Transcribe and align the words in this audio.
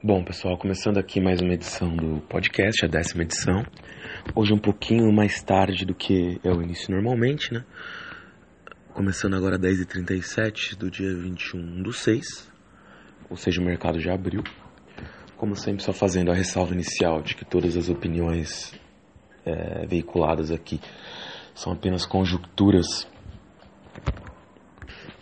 Bom, 0.00 0.22
pessoal, 0.22 0.56
começando 0.56 0.96
aqui 0.96 1.20
mais 1.20 1.40
uma 1.40 1.54
edição 1.54 1.96
do 1.96 2.20
podcast, 2.28 2.84
a 2.84 2.88
décima 2.88 3.24
edição. 3.24 3.66
Hoje 4.32 4.54
um 4.54 4.58
pouquinho 4.58 5.12
mais 5.12 5.42
tarde 5.42 5.84
do 5.84 5.92
que 5.92 6.38
é 6.44 6.50
o 6.52 6.62
início 6.62 6.94
normalmente, 6.94 7.52
né? 7.52 7.64
Começando 8.94 9.34
agora 9.34 9.56
às 9.56 9.60
10h37 9.60 10.76
do 10.76 10.88
dia 10.88 11.12
21 11.12 11.82
do 11.82 11.92
6, 11.92 12.48
ou 13.28 13.36
seja, 13.36 13.60
o 13.60 13.64
mercado 13.64 13.98
já 13.98 14.14
abriu. 14.14 14.44
Como 15.36 15.56
sempre, 15.56 15.82
só 15.82 15.92
fazendo 15.92 16.30
a 16.30 16.34
ressalva 16.34 16.74
inicial 16.74 17.20
de 17.20 17.34
que 17.34 17.44
todas 17.44 17.76
as 17.76 17.88
opiniões 17.88 18.72
é, 19.44 19.84
veiculadas 19.84 20.52
aqui 20.52 20.80
são 21.56 21.72
apenas 21.72 22.06
conjecturas 22.06 23.04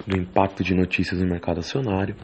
do 0.06 0.18
impacto 0.18 0.62
de 0.62 0.74
notícias 0.74 1.18
no 1.18 1.26
mercado 1.26 1.60
acionário 1.60 2.14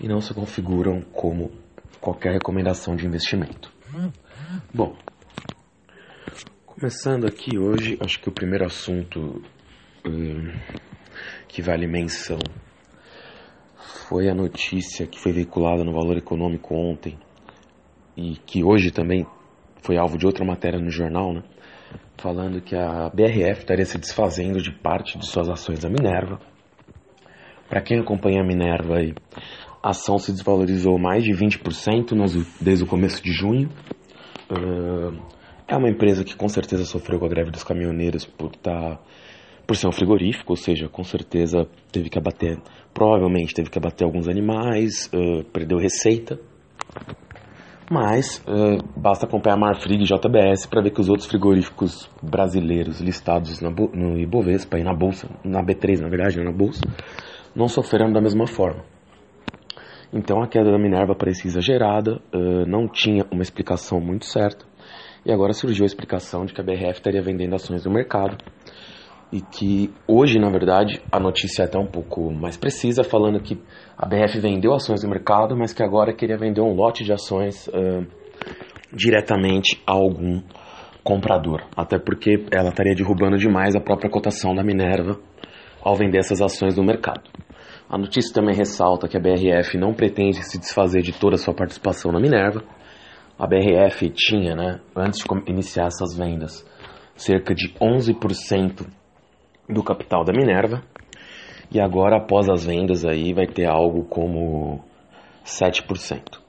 e 0.00 0.08
não 0.08 0.20
se 0.20 0.34
configuram 0.34 1.00
como 1.00 1.62
qualquer 2.04 2.34
recomendação 2.34 2.94
de 2.94 3.06
investimento. 3.06 3.72
Bom, 4.74 4.94
começando 6.66 7.26
aqui 7.26 7.58
hoje, 7.58 7.96
acho 7.98 8.20
que 8.20 8.28
o 8.28 8.32
primeiro 8.32 8.66
assunto 8.66 9.42
hum, 10.06 10.52
que 11.48 11.62
vale 11.62 11.86
menção 11.86 12.38
foi 14.06 14.28
a 14.28 14.34
notícia 14.34 15.06
que 15.06 15.18
foi 15.18 15.32
veiculada 15.32 15.82
no 15.82 15.94
Valor 15.94 16.18
Econômico 16.18 16.74
ontem 16.74 17.18
e 18.14 18.36
que 18.36 18.62
hoje 18.62 18.90
também 18.90 19.26
foi 19.80 19.96
alvo 19.96 20.18
de 20.18 20.26
outra 20.26 20.44
matéria 20.44 20.78
no 20.78 20.90
jornal, 20.90 21.32
né? 21.32 21.42
Falando 22.18 22.60
que 22.60 22.76
a 22.76 23.08
BRF 23.08 23.60
estaria 23.60 23.86
se 23.86 23.96
desfazendo 23.96 24.60
de 24.60 24.70
parte 24.70 25.16
de 25.16 25.26
suas 25.26 25.48
ações 25.48 25.78
da 25.78 25.88
Minerva. 25.88 26.38
Para 27.66 27.80
quem 27.80 27.98
acompanha 27.98 28.42
a 28.42 28.46
Minerva 28.46 28.98
aí, 28.98 29.14
a 29.84 29.90
ação 29.90 30.18
se 30.18 30.32
desvalorizou 30.32 30.98
mais 30.98 31.22
de 31.22 31.32
20% 31.32 32.46
desde 32.58 32.84
o 32.84 32.86
começo 32.86 33.22
de 33.22 33.30
junho. 33.30 33.68
É 35.68 35.76
uma 35.76 35.90
empresa 35.90 36.24
que 36.24 36.34
com 36.34 36.48
certeza 36.48 36.86
sofreu 36.86 37.18
com 37.18 37.26
a 37.26 37.28
greve 37.28 37.50
dos 37.50 37.62
caminhoneiros 37.62 38.24
por, 38.24 38.56
tá, 38.56 38.98
por 39.66 39.76
ser 39.76 39.86
um 39.86 39.92
frigorífico, 39.92 40.54
ou 40.54 40.56
seja, 40.56 40.88
com 40.88 41.04
certeza 41.04 41.68
teve 41.92 42.08
que 42.08 42.18
abater, 42.18 42.58
provavelmente 42.94 43.52
teve 43.52 43.68
que 43.68 43.78
abater 43.78 44.06
alguns 44.06 44.26
animais, 44.26 45.10
perdeu 45.52 45.76
receita. 45.76 46.40
Mas 47.90 48.42
uh, 48.48 48.82
basta 48.98 49.26
acompanhar 49.26 49.58
Marfrig 49.58 50.02
e 50.02 50.06
JBS 50.06 50.64
para 50.64 50.80
ver 50.80 50.92
que 50.92 51.00
os 51.02 51.10
outros 51.10 51.28
frigoríficos 51.28 52.08
brasileiros 52.22 53.02
listados 53.02 53.60
no 53.60 54.18
Ibovespa 54.18 54.78
e 54.78 54.82
na 54.82 54.94
bolsa, 54.94 55.28
na 55.44 55.62
B3 55.62 56.00
na 56.00 56.08
verdade, 56.08 56.42
na 56.42 56.50
bolsa, 56.50 56.80
não 57.54 57.68
sofreram 57.68 58.10
da 58.10 58.22
mesma 58.22 58.46
forma. 58.46 58.93
Então 60.14 60.40
a 60.40 60.46
queda 60.46 60.70
da 60.70 60.78
Minerva 60.78 61.12
parecia 61.12 61.48
exagerada, 61.48 62.22
uh, 62.32 62.64
não 62.68 62.86
tinha 62.86 63.26
uma 63.32 63.42
explicação 63.42 63.98
muito 64.00 64.26
certa, 64.26 64.64
e 65.26 65.32
agora 65.32 65.52
surgiu 65.52 65.82
a 65.82 65.86
explicação 65.86 66.44
de 66.44 66.54
que 66.54 66.60
a 66.60 66.64
BRF 66.64 66.92
estaria 66.92 67.20
vendendo 67.20 67.56
ações 67.56 67.84
no 67.84 67.92
mercado, 67.92 68.36
e 69.32 69.40
que 69.40 69.92
hoje, 70.06 70.38
na 70.38 70.48
verdade, 70.48 71.02
a 71.10 71.18
notícia 71.18 71.62
é 71.62 71.64
até 71.64 71.76
um 71.76 71.88
pouco 71.88 72.32
mais 72.32 72.56
precisa, 72.56 73.02
falando 73.02 73.40
que 73.40 73.60
a 73.98 74.06
BRF 74.06 74.38
vendeu 74.38 74.72
ações 74.72 75.02
no 75.02 75.10
mercado, 75.10 75.56
mas 75.56 75.72
que 75.72 75.82
agora 75.82 76.14
queria 76.14 76.38
vender 76.38 76.60
um 76.60 76.74
lote 76.74 77.02
de 77.02 77.12
ações 77.12 77.66
uh, 77.66 78.06
diretamente 78.92 79.82
a 79.84 79.94
algum 79.94 80.40
comprador, 81.02 81.62
até 81.76 81.98
porque 81.98 82.46
ela 82.52 82.68
estaria 82.68 82.94
derrubando 82.94 83.36
demais 83.36 83.74
a 83.74 83.80
própria 83.80 84.08
cotação 84.08 84.54
da 84.54 84.62
Minerva 84.62 85.18
ao 85.82 85.96
vender 85.96 86.18
essas 86.18 86.40
ações 86.40 86.76
no 86.76 86.84
mercado. 86.84 87.28
A 87.88 87.98
notícia 87.98 88.32
também 88.32 88.54
ressalta 88.54 89.06
que 89.06 89.16
a 89.16 89.20
BRF 89.20 89.76
não 89.76 89.92
pretende 89.92 90.42
se 90.42 90.58
desfazer 90.58 91.02
de 91.02 91.12
toda 91.12 91.34
a 91.34 91.38
sua 91.38 91.54
participação 91.54 92.10
na 92.10 92.20
Minerva. 92.20 92.62
A 93.38 93.46
BRF 93.46 94.10
tinha, 94.10 94.54
né, 94.54 94.80
antes 94.96 95.20
de 95.20 95.50
iniciar 95.50 95.86
essas 95.86 96.16
vendas, 96.16 96.64
cerca 97.14 97.54
de 97.54 97.68
11% 97.74 98.86
do 99.68 99.82
capital 99.82 100.24
da 100.24 100.32
Minerva. 100.32 100.82
E 101.70 101.80
agora, 101.80 102.16
após 102.16 102.48
as 102.48 102.64
vendas, 102.64 103.04
aí 103.04 103.34
vai 103.34 103.46
ter 103.46 103.66
algo 103.66 104.04
como 104.04 104.82
7%. 105.44 106.40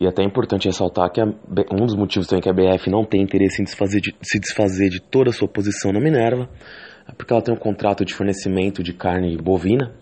E 0.00 0.06
até 0.06 0.22
é 0.22 0.26
importante 0.26 0.66
ressaltar 0.66 1.10
que 1.12 1.20
a, 1.20 1.24
um 1.24 1.86
dos 1.86 1.94
motivos 1.94 2.26
também 2.26 2.42
que 2.42 2.48
a 2.48 2.52
BRF 2.52 2.90
não 2.90 3.04
tem 3.04 3.22
interesse 3.22 3.60
em 3.60 3.64
desfazer 3.64 4.00
de, 4.00 4.14
se 4.22 4.40
desfazer 4.40 4.88
de 4.88 5.00
toda 5.00 5.30
a 5.30 5.32
sua 5.32 5.46
posição 5.46 5.92
na 5.92 6.00
Minerva 6.00 6.48
porque 7.16 7.32
ela 7.32 7.42
tem 7.42 7.54
um 7.54 7.58
contrato 7.58 8.04
de 8.04 8.14
fornecimento 8.14 8.82
de 8.82 8.92
carne 8.92 9.36
bovina 9.36 9.92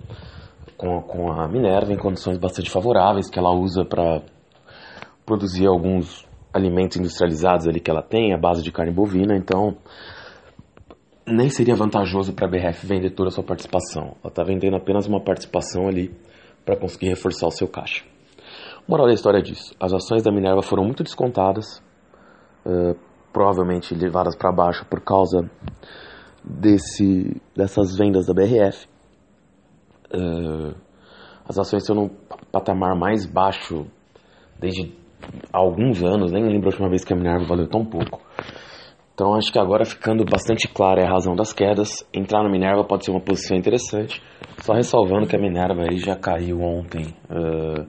com, 0.77 1.01
com 1.03 1.31
a 1.31 1.47
Minerva 1.49 1.93
em 1.93 1.99
condições 1.99 2.39
bastante 2.39 2.71
favoráveis 2.71 3.29
que 3.29 3.39
ela 3.39 3.53
usa 3.53 3.85
para 3.85 4.23
produzir 5.27 5.67
alguns 5.67 6.27
alimentos 6.53 6.97
industrializados 6.97 7.69
ali 7.69 7.81
que 7.81 7.91
ela 7.91 8.03
tem, 8.03 8.33
a 8.33 8.39
base 8.39 8.63
de 8.63 8.73
carne 8.73 8.93
bovina, 8.93 9.37
então 9.37 9.77
nem 11.27 11.49
seria 11.49 11.77
vantajoso 11.77 12.33
para 12.33 12.47
a 12.47 12.51
BRF 12.51 12.87
vender 12.87 13.11
toda 13.11 13.29
a 13.29 13.31
sua 13.31 13.45
participação. 13.45 14.17
Ela 14.23 14.31
está 14.31 14.43
vendendo 14.43 14.77
apenas 14.77 15.07
uma 15.07 15.21
participação 15.21 15.87
ali 15.87 16.13
para 16.65 16.77
conseguir 16.77 17.09
reforçar 17.09 17.47
o 17.47 17.51
seu 17.51 17.69
caixa. 17.69 18.05
Moral 18.89 19.07
da 19.07 19.13
história 19.13 19.39
é 19.39 19.43
disso: 19.43 19.75
as 19.79 19.93
ações 19.93 20.23
da 20.23 20.33
Minerva 20.33 20.63
foram 20.63 20.83
muito 20.83 21.05
descontadas, 21.05 21.83
uh, 22.67 22.99
provavelmente 23.33 23.95
levadas 23.95 24.35
para 24.35 24.51
baixo 24.51 24.85
por 24.87 25.01
causa 25.01 25.49
desse, 26.45 27.41
dessas 27.57 27.97
vendas 27.97 28.27
da 28.27 28.35
BRF. 28.35 28.87
Uh, 30.13 30.75
as 31.49 31.59
ações 31.59 31.83
estão 31.83 31.97
num 31.97 32.09
patamar 32.53 32.97
mais 32.97 33.27
baixo 33.27 33.87
desde 34.59 34.93
alguns 35.53 36.03
anos, 36.03 36.33
nem 36.33 36.45
lembro 36.45 36.69
a 36.69 36.73
última 36.73 36.89
vez 36.89 37.05
que 37.05 37.13
a 37.13 37.17
Minerva 37.17 37.45
valeu 37.45 37.69
tão 37.69 37.85
pouco. 37.85 38.21
Então 39.15 39.35
acho 39.35 39.53
que 39.53 39.59
agora 39.59 39.85
ficando 39.85 40.25
bastante 40.25 40.67
clara 40.67 41.05
a 41.05 41.11
razão 41.11 41.35
das 41.35 41.53
quedas, 41.53 42.09
entrar 42.15 42.43
na 42.43 42.49
Minerva 42.49 42.85
pode 42.85 43.05
ser 43.05 43.11
uma 43.11 43.21
posição 43.21 43.57
interessante. 43.57 44.23
Só 44.63 44.73
ressalvando 44.73 45.27
que 45.27 45.37
a 45.37 45.39
Minerva 45.39 45.83
aí 45.83 45.99
já 45.99 46.17
caiu 46.17 46.61
ontem 46.63 47.15
uh, 47.29 47.87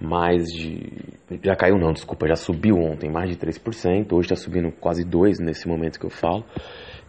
mais 0.00 0.44
de. 0.44 1.10
Já 1.44 1.54
caiu 1.54 1.76
não, 1.76 1.92
desculpa, 1.92 2.26
já 2.26 2.36
subiu 2.36 2.76
ontem 2.76 3.10
mais 3.10 3.28
de 3.28 3.36
3%, 3.36 4.12
hoje 4.12 4.32
está 4.32 4.36
subindo 4.36 4.72
quase 4.72 5.04
2% 5.04 5.44
nesse 5.44 5.68
momento 5.68 6.00
que 6.00 6.06
eu 6.06 6.10
falo. 6.10 6.44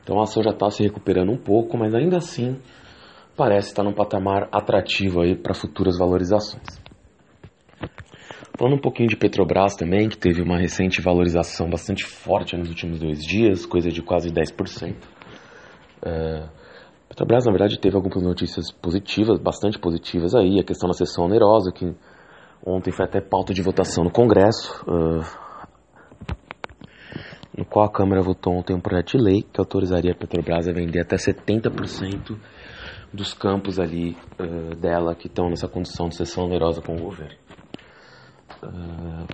Então 0.04 0.20
a 0.20 0.24
ação 0.24 0.44
já 0.44 0.52
está 0.52 0.70
se 0.70 0.84
recuperando 0.84 1.32
um 1.32 1.38
pouco, 1.38 1.78
mas 1.78 1.94
ainda 1.94 2.18
assim 2.18 2.58
parece 3.36 3.70
estar 3.70 3.84
num 3.84 3.94
patamar 3.94 4.48
atrativo 4.52 5.22
aí 5.22 5.36
para 5.36 5.54
futuras 5.54 5.98
valorizações. 5.98 6.82
Falando 8.58 8.76
um 8.76 8.82
pouquinho 8.82 9.10
de 9.10 9.18
Petrobras 9.18 9.76
também, 9.76 10.08
que 10.08 10.18
teve 10.18 10.42
uma 10.42 10.58
recente 10.58 11.02
valorização 11.02 11.70
bastante 11.70 12.06
forte 12.06 12.56
nos 12.56 12.70
últimos 12.70 13.00
dois 13.00 13.20
dias, 13.26 13.66
coisa 13.66 13.90
de 13.90 14.04
quase 14.04 14.30
10%. 14.30 14.96
É, 16.06 16.50
Petrobras, 17.10 17.46
na 17.46 17.52
verdade, 17.52 17.80
teve 17.80 17.96
algumas 17.96 18.22
notícias 18.22 18.72
positivas, 18.72 19.40
bastante 19.40 19.80
positivas 19.80 20.36
aí, 20.36 20.60
a 20.60 20.64
questão 20.64 20.88
da 20.88 20.94
sessão 20.94 21.26
onerosa, 21.26 21.72
que 21.72 21.94
ontem 22.66 22.92
foi 22.92 23.06
até 23.06 23.20
pauta 23.20 23.54
de 23.54 23.62
votação 23.62 24.04
no 24.04 24.12
Congresso, 24.12 24.84
uh, 24.88 25.51
no 27.58 27.66
qual 27.66 27.86
a 27.86 27.92
Câmara 27.92 28.22
votou 28.22 28.54
ontem 28.54 28.74
um 28.74 28.80
projeto 28.80 29.18
de 29.18 29.24
lei 29.24 29.42
que 29.42 29.60
autorizaria 29.60 30.12
a 30.12 30.16
Petrobras 30.16 30.68
a 30.68 30.72
vender 30.72 31.02
até 31.02 31.18
70% 31.18 32.38
dos 33.14 33.34
campos 33.34 33.80
ali 33.80 34.18
uh, 34.40 34.76
dela 34.76 35.14
que 35.16 35.28
estão 35.28 35.50
nessa 35.50 35.68
condição 35.68 36.08
de 36.08 36.16
sessão 36.16 36.46
onerosa 36.46 36.82
com 36.82 36.96
o 36.96 37.02
governo. 37.02 37.36
Uh, 38.64 39.28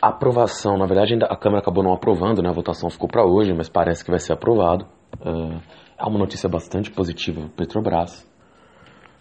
aprovação, 0.00 0.76
na 0.76 0.86
verdade 0.86 1.14
a 1.14 1.36
Câmara 1.36 1.60
acabou 1.60 1.82
não 1.82 1.92
aprovando, 1.92 2.42
né? 2.42 2.50
a 2.50 2.52
votação 2.52 2.90
ficou 2.90 3.08
para 3.08 3.24
hoje, 3.24 3.52
mas 3.54 3.68
parece 3.68 4.04
que 4.04 4.10
vai 4.10 4.20
ser 4.20 4.34
aprovado. 4.34 4.84
Uh, 5.20 5.60
é 5.98 6.04
uma 6.04 6.18
notícia 6.18 6.48
bastante 6.48 6.90
positiva 6.90 7.40
para 7.40 7.66
Petrobras. 7.66 8.28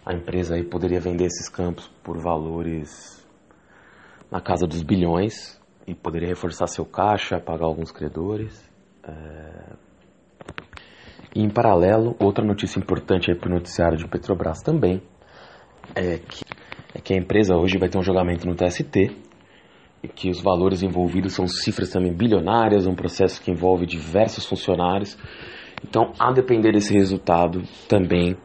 A 0.06 0.14
empresa 0.14 0.56
aí 0.56 0.64
poderia 0.64 1.00
vender 1.00 1.26
esses 1.26 1.50
campos 1.50 1.88
por 2.04 2.18
valores 2.18 3.26
na 4.30 4.42
casa 4.42 4.68
dos 4.68 4.84
bilhões 4.84 5.57
e 5.88 5.95
poderia 5.95 6.28
reforçar 6.28 6.68
seu 6.68 6.86
caixa, 6.86 7.39
pagar 7.39 7.66
alguns 7.66 7.92
credores. 7.92 8.69
Uh, 9.07 9.78
e 11.34 11.42
em 11.42 11.50
paralelo, 11.50 12.16
outra 12.19 12.45
notícia 12.45 12.80
importante 12.80 13.34
para 13.34 13.50
o 13.50 13.54
noticiário 13.54 13.98
de 13.98 14.07
Petrobras 14.07 14.62
também 14.62 15.01
é 15.95 16.18
que, 16.18 16.44
é 16.94 17.00
que 17.00 17.13
a 17.13 17.18
empresa 17.18 17.56
hoje 17.56 17.78
vai 17.78 17.88
ter 17.88 17.98
um 17.98 18.04
julgamento 18.04 18.45
no 18.45 18.56
TST 18.56 19.25
que 20.16 20.30
os 20.30 20.42
valores 20.42 20.84
envolvidos 20.84 21.34
são 21.34 21.48
cifras 21.48 21.89
também 21.89 22.13
bilionárias, 22.13 22.86
um 22.86 22.95
processo 22.95 23.42
que 23.42 23.51
envolve 23.51 23.86
diversos 23.86 24.45
funcionários. 24.45 25.18
Então, 25.84 26.12
a 26.19 26.31
depender 26.31 26.72
desse 26.72 26.94
resultado, 26.94 27.63
também 27.88 28.36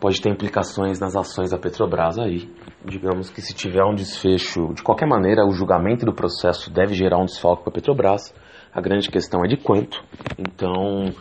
pode 0.00 0.20
ter 0.20 0.30
implicações 0.30 1.00
nas 1.00 1.16
ações 1.16 1.50
da 1.50 1.58
Petrobras 1.58 2.18
aí. 2.18 2.48
Digamos 2.84 3.30
que 3.30 3.40
se 3.40 3.54
tiver 3.54 3.84
um 3.84 3.94
desfecho, 3.94 4.72
de 4.74 4.82
qualquer 4.82 5.06
maneira, 5.06 5.44
o 5.44 5.50
julgamento 5.50 6.06
do 6.06 6.14
processo 6.14 6.70
deve 6.72 6.94
gerar 6.94 7.18
um 7.18 7.24
desfalque 7.24 7.62
para 7.62 7.70
a 7.70 7.74
Petrobras. 7.74 8.34
A 8.72 8.80
grande 8.80 9.10
questão 9.10 9.44
é 9.44 9.48
de 9.48 9.56
quanto. 9.56 10.02
Então, 10.38 11.12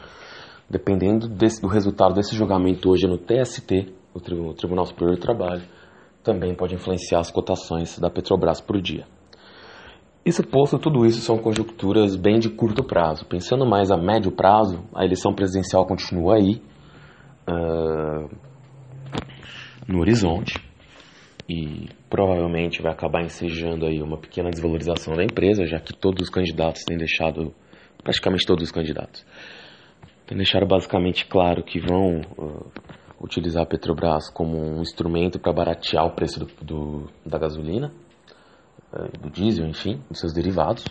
dependendo 0.69 1.27
desse, 1.27 1.61
do 1.61 1.67
resultado 1.67 2.13
desse 2.13 2.35
julgamento 2.35 2.89
hoje 2.89 3.07
no 3.07 3.17
TST, 3.17 3.93
o 4.13 4.53
Tribunal 4.53 4.85
Superior 4.85 5.15
do 5.15 5.21
Trabalho, 5.21 5.63
também 6.23 6.53
pode 6.53 6.75
influenciar 6.75 7.19
as 7.19 7.31
cotações 7.31 7.97
da 7.99 8.09
Petrobras 8.09 8.59
por 8.59 8.79
dia. 8.81 9.05
Isso 10.25 10.43
posto, 10.45 10.77
tudo 10.77 11.05
isso 11.05 11.21
são 11.21 11.37
conjunturas 11.37 12.17
bem 12.17 12.37
de 12.37 12.49
curto 12.49 12.83
prazo. 12.83 13.25
Pensando 13.25 13.65
mais 13.65 13.89
a 13.89 13.95
médio 13.95 14.29
prazo, 14.29 14.83
a 14.93 15.05
eleição 15.05 15.33
presidencial 15.33 15.85
continua 15.85 16.35
aí, 16.35 16.61
uh, 17.47 18.29
no 19.87 19.99
horizonte, 19.99 20.53
e 21.49 21.87
provavelmente 22.09 22.81
vai 22.81 22.91
acabar 22.91 23.23
ensejando 23.23 23.85
aí 23.85 24.01
uma 24.01 24.17
pequena 24.17 24.49
desvalorização 24.49 25.15
da 25.15 25.23
empresa, 25.23 25.65
já 25.65 25.79
que 25.79 25.93
todos 25.93 26.23
os 26.23 26.29
candidatos 26.29 26.83
têm 26.83 26.97
deixado, 26.97 27.53
praticamente 28.03 28.45
todos 28.45 28.65
os 28.65 28.71
candidatos, 28.71 29.25
têm 30.25 30.37
deixado 30.37 30.65
basicamente 30.65 31.25
claro 31.25 31.63
que 31.63 31.79
vão 31.79 32.21
uh, 32.37 32.71
utilizar 33.21 33.63
a 33.63 33.65
Petrobras 33.65 34.29
como 34.29 34.57
um 34.57 34.81
instrumento 34.81 35.39
para 35.39 35.53
baratear 35.53 36.05
o 36.05 36.11
preço 36.11 36.39
do, 36.39 36.47
do, 36.61 37.09
da 37.25 37.37
gasolina, 37.37 37.93
uh, 38.91 39.17
do 39.17 39.29
diesel, 39.29 39.67
enfim, 39.67 40.01
dos 40.09 40.19
seus 40.19 40.33
derivados. 40.33 40.83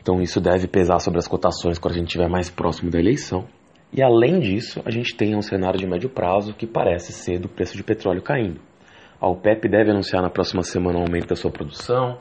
Então 0.00 0.20
isso 0.20 0.40
deve 0.40 0.66
pesar 0.66 0.98
sobre 0.98 1.18
as 1.20 1.28
cotações 1.28 1.78
quando 1.78 1.94
a 1.94 1.98
gente 1.98 2.08
estiver 2.08 2.28
mais 2.28 2.50
próximo 2.50 2.90
da 2.90 2.98
eleição. 2.98 3.46
E 3.92 4.02
além 4.02 4.38
disso, 4.38 4.80
a 4.84 4.90
gente 4.90 5.16
tem 5.16 5.36
um 5.36 5.42
cenário 5.42 5.78
de 5.78 5.86
médio 5.86 6.08
prazo 6.08 6.54
que 6.54 6.66
parece 6.66 7.12
ser 7.12 7.40
do 7.40 7.48
preço 7.48 7.76
de 7.76 7.82
petróleo 7.82 8.22
caindo. 8.22 8.60
A 9.20 9.28
OPEP 9.28 9.68
deve 9.68 9.90
anunciar 9.90 10.22
na 10.22 10.30
próxima 10.30 10.62
semana 10.62 10.98
um 10.98 11.02
aumento 11.02 11.28
da 11.28 11.34
sua 11.34 11.50
produção. 11.50 12.18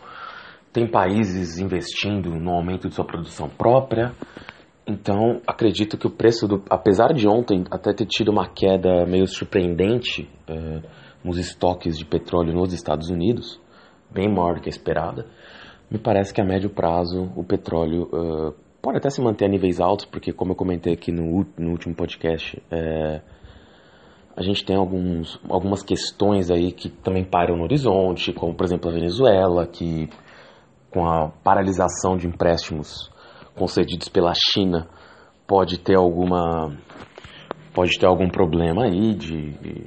Tem 0.74 0.88
países 0.88 1.60
investindo 1.60 2.32
no 2.32 2.52
aumento 2.52 2.90
de 2.90 2.96
sua 2.96 3.06
produção 3.06 3.48
própria. 3.48 4.12
Então, 4.86 5.40
acredito 5.46 5.98
que 5.98 6.08
o 6.08 6.10
preço 6.10 6.48
do. 6.48 6.64
Apesar 6.70 7.14
de 7.14 7.28
ontem 7.28 7.64
até 7.70 7.94
ter 7.94 8.06
tido 8.08 8.32
uma 8.32 8.50
queda 8.50 9.06
meio 9.06 9.28
surpreendente 9.28 10.28
uh, 10.50 10.82
nos 11.24 11.38
estoques 11.38 11.98
de 11.98 12.06
petróleo 12.06 12.54
nos 12.54 12.74
Estados 12.74 13.10
Unidos, 13.10 13.62
bem 14.10 14.28
maior 14.28 14.56
do 14.56 14.62
que 14.62 14.70
a 14.70 14.72
esperada, 14.72 15.28
me 15.90 16.00
parece 16.00 16.34
que 16.34 16.42
a 16.42 16.46
médio 16.46 16.70
prazo 16.72 17.32
o 17.36 17.44
petróleo 17.44 18.10
uh, 18.12 18.69
pode 18.82 18.98
até 18.98 19.10
se 19.10 19.22
manter 19.22 19.46
a 19.46 19.48
níveis 19.48 19.80
altos, 19.80 20.06
porque, 20.06 20.32
como 20.32 20.52
eu 20.52 20.56
comentei 20.56 20.94
aqui 20.94 21.12
no, 21.12 21.46
no 21.58 21.72
último 21.72 21.96
podcast, 21.96 22.58
uh, 22.72 23.22
a 24.36 24.42
gente 24.42 24.64
tem 24.64 24.76
alguns, 24.76 25.40
algumas 25.50 25.84
questões 25.84 26.50
aí 26.50 26.72
que 26.72 26.90
também 26.90 27.26
param 27.26 27.58
no 27.58 27.64
horizonte, 27.64 28.32
como 28.32 28.54
por 28.54 28.66
exemplo 28.66 28.90
a 28.90 28.94
Venezuela, 28.94 29.68
que 29.68 30.10
com 30.90 31.06
a 31.06 31.30
paralisação 31.44 32.16
de 32.16 32.26
empréstimos 32.26 33.12
concedidos 33.56 34.08
pela 34.08 34.32
China 34.34 34.88
pode 35.46 35.78
ter 35.78 35.98
alguma 35.98 36.72
pode 37.74 38.00
ter 38.00 38.06
algum 38.06 38.30
problema 38.30 38.86
aí 38.86 39.14
de, 39.14 39.52
de 39.52 39.86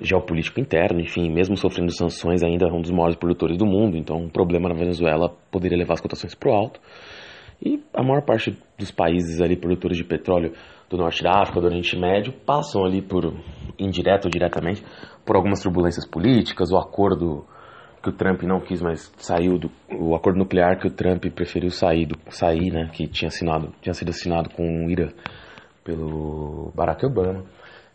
geopolítico 0.00 0.60
interno, 0.60 1.00
enfim, 1.00 1.30
mesmo 1.30 1.56
sofrendo 1.56 1.92
sanções 1.92 2.42
ainda 2.42 2.66
é 2.66 2.72
um 2.72 2.80
dos 2.80 2.90
maiores 2.90 3.16
produtores 3.16 3.56
do 3.56 3.66
mundo, 3.66 3.96
então 3.96 4.16
um 4.16 4.28
problema 4.28 4.68
na 4.68 4.74
Venezuela 4.74 5.34
poderia 5.50 5.76
levar 5.76 5.94
as 5.94 6.00
cotações 6.00 6.34
para 6.34 6.50
o 6.50 6.54
alto. 6.54 6.80
E 7.62 7.82
a 7.92 8.02
maior 8.02 8.22
parte 8.22 8.56
dos 8.78 8.90
países 8.90 9.40
ali 9.40 9.56
produtores 9.56 9.96
de 9.96 10.04
petróleo 10.04 10.52
do 10.88 10.96
Norte 10.96 11.22
da 11.22 11.40
África, 11.40 11.60
do 11.60 11.66
Oriente 11.66 11.98
Médio, 11.98 12.32
passam 12.32 12.84
ali 12.84 13.00
por, 13.00 13.34
indireto 13.78 14.26
ou 14.26 14.30
diretamente, 14.30 14.84
por 15.24 15.36
algumas 15.36 15.62
turbulências 15.62 16.06
políticas, 16.06 16.70
o 16.70 16.76
acordo 16.76 17.46
que 18.02 18.10
o 18.10 18.12
Trump 18.12 18.42
não 18.42 18.60
quis, 18.60 18.82
mas 18.82 19.10
saiu 19.16 19.58
do 19.58 19.70
o 19.90 20.14
acordo 20.14 20.38
nuclear 20.38 20.78
que 20.78 20.86
o 20.86 20.90
Trump 20.90 21.24
preferiu 21.34 21.70
sair, 21.70 22.04
do, 22.04 22.18
sair, 22.28 22.70
né, 22.70 22.90
que 22.92 23.08
tinha 23.08 23.28
assinado, 23.28 23.72
tinha 23.80 23.94
sido 23.94 24.10
assinado 24.10 24.50
com 24.50 24.86
o 24.86 24.90
Irã 24.90 25.08
pelo 25.82 26.70
Barack 26.74 27.04
Obama. 27.06 27.44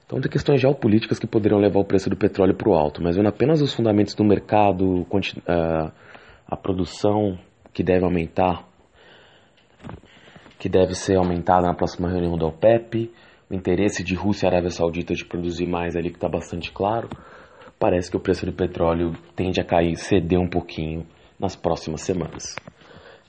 Então 0.05 0.19
tem 0.19 0.31
questões 0.31 0.59
geopolíticas 0.59 1.19
que 1.19 1.27
poderiam 1.27 1.59
levar 1.59 1.79
o 1.79 1.85
preço 1.85 2.09
do 2.09 2.17
petróleo 2.17 2.55
para 2.55 2.69
o 2.69 2.73
alto, 2.73 3.03
mas 3.03 3.15
vendo 3.15 3.29
apenas 3.29 3.61
os 3.61 3.73
fundamentos 3.73 4.15
do 4.15 4.23
mercado, 4.23 5.05
a 6.47 6.57
produção 6.57 7.37
que 7.71 7.83
deve 7.83 8.03
aumentar 8.03 8.67
que 10.59 10.67
deve 10.67 10.93
ser 10.93 11.15
aumentada 11.15 11.65
na 11.65 11.73
próxima 11.73 12.09
reunião 12.09 12.37
da 12.37 12.45
OPEP, 12.45 13.09
o 13.49 13.53
interesse 13.55 14.03
de 14.03 14.13
Rússia 14.13 14.45
e 14.45 14.49
Arábia 14.49 14.69
Saudita 14.69 15.15
de 15.15 15.25
produzir 15.25 15.65
mais 15.65 15.95
ali 15.95 16.09
que 16.09 16.17
está 16.17 16.27
bastante 16.27 16.69
claro, 16.71 17.09
parece 17.79 18.11
que 18.11 18.17
o 18.17 18.19
preço 18.19 18.45
do 18.45 18.51
petróleo 18.51 19.13
tende 19.35 19.61
a 19.61 19.63
cair, 19.63 19.95
ceder 19.95 20.37
um 20.37 20.49
pouquinho 20.49 21.07
nas 21.39 21.55
próximas 21.55 22.01
semanas. 22.01 22.55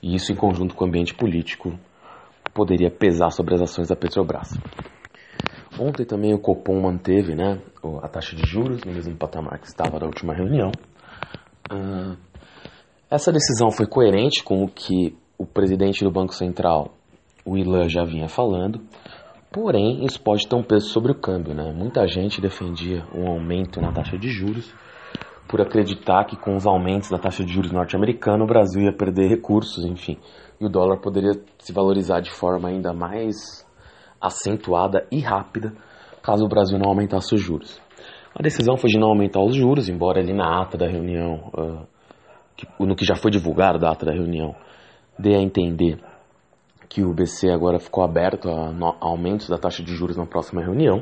E 0.03 0.13
isso, 0.13 0.33
em 0.33 0.35
conjunto 0.35 0.75
com 0.75 0.83
o 0.83 0.87
ambiente 0.87 1.13
político, 1.13 1.79
poderia 2.53 2.91
pesar 2.91 3.31
sobre 3.31 3.55
as 3.55 3.61
ações 3.61 3.87
da 3.87 3.95
Petrobras. 3.95 4.49
Ontem 5.79 6.05
também 6.05 6.33
o 6.33 6.39
Copom 6.39 6.81
manteve 6.81 7.33
né, 7.33 7.61
a 8.03 8.09
taxa 8.09 8.35
de 8.35 8.45
juros 8.45 8.83
no 8.83 8.91
mesmo 8.91 9.15
patamar 9.15 9.57
que 9.57 9.67
estava 9.67 9.97
na 9.99 10.05
última 10.05 10.33
reunião. 10.33 10.71
Uh, 11.71 12.17
essa 13.09 13.31
decisão 13.31 13.71
foi 13.71 13.87
coerente 13.87 14.43
com 14.43 14.63
o 14.63 14.67
que 14.67 15.15
o 15.37 15.45
presidente 15.45 16.03
do 16.03 16.11
Banco 16.11 16.35
Central 16.35 16.97
o 17.45 17.57
Ilan 17.57 17.89
já 17.89 18.03
vinha 18.03 18.27
falando. 18.27 18.81
Porém, 19.51 20.05
isso 20.05 20.21
pode 20.21 20.47
ter 20.47 20.55
um 20.55 20.63
peso 20.63 20.87
sobre 20.87 21.11
o 21.11 21.15
câmbio, 21.15 21.53
né? 21.53 21.73
Muita 21.73 22.07
gente 22.07 22.39
defendia 22.39 23.05
um 23.13 23.27
aumento 23.29 23.81
na 23.81 23.91
taxa 23.91 24.17
de 24.17 24.29
juros 24.29 24.73
por 25.47 25.59
acreditar 25.59 26.23
que 26.25 26.37
com 26.37 26.55
os 26.55 26.65
aumentos 26.65 27.09
da 27.09 27.17
taxa 27.17 27.43
de 27.43 27.51
juros 27.51 27.71
norte-americana 27.71 28.43
o 28.43 28.47
Brasil 28.47 28.83
ia 28.83 28.95
perder 28.95 29.27
recursos, 29.27 29.83
enfim, 29.83 30.17
e 30.59 30.65
o 30.65 30.69
dólar 30.69 31.01
poderia 31.01 31.33
se 31.59 31.73
valorizar 31.73 32.21
de 32.21 32.31
forma 32.31 32.69
ainda 32.69 32.93
mais 32.93 33.35
acentuada 34.21 35.05
e 35.11 35.19
rápida 35.19 35.73
caso 36.23 36.45
o 36.45 36.47
Brasil 36.47 36.77
não 36.77 36.89
aumentasse 36.89 37.33
os 37.33 37.41
juros. 37.41 37.81
A 38.33 38.41
decisão 38.41 38.77
foi 38.77 38.89
de 38.89 38.97
não 38.97 39.09
aumentar 39.09 39.41
os 39.41 39.55
juros, 39.55 39.89
embora 39.89 40.21
ali 40.21 40.33
na 40.33 40.61
ata 40.61 40.77
da 40.77 40.87
reunião, 40.87 41.51
uh, 41.53 41.87
que, 42.55 42.65
no 42.79 42.95
que 42.95 43.03
já 43.03 43.15
foi 43.15 43.31
divulgado 43.31 43.79
da 43.79 43.91
ata 43.91 44.05
da 44.05 44.13
reunião, 44.13 44.55
dê 45.19 45.35
a 45.35 45.41
entender 45.41 45.99
que 46.91 47.01
o 47.01 47.13
BC 47.13 47.49
agora 47.49 47.79
ficou 47.79 48.03
aberto 48.03 48.49
a, 48.49 48.97
aumentos 48.99 49.47
da 49.47 49.57
taxa 49.57 49.81
de 49.81 49.95
juros 49.95 50.17
na 50.17 50.25
próxima 50.25 50.61
reunião, 50.61 51.01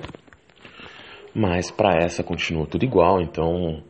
mas 1.33 1.71
para 1.71 1.97
essa 1.97 2.23
continua 2.23 2.67
tudo 2.67 2.85
igual, 2.85 3.19
então 3.19 3.81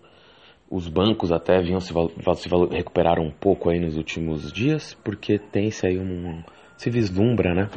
os 0.72 0.88
bancos 0.88 1.30
até 1.30 1.62
vinham 1.62 1.82
se, 1.82 1.94
se 1.94 2.50
recuperaram 2.72 3.24
um 3.24 3.32
pouco 3.32 3.70
aí 3.70 3.82
nos 3.82 3.98
últimos 3.98 4.50
dias, 4.50 4.94
porque 5.04 5.38
tem-se 5.38 5.86
aí 5.86 6.00
um 6.00 6.42
se 6.78 6.90
vislumbra, 6.90 7.54
né? 7.54 7.70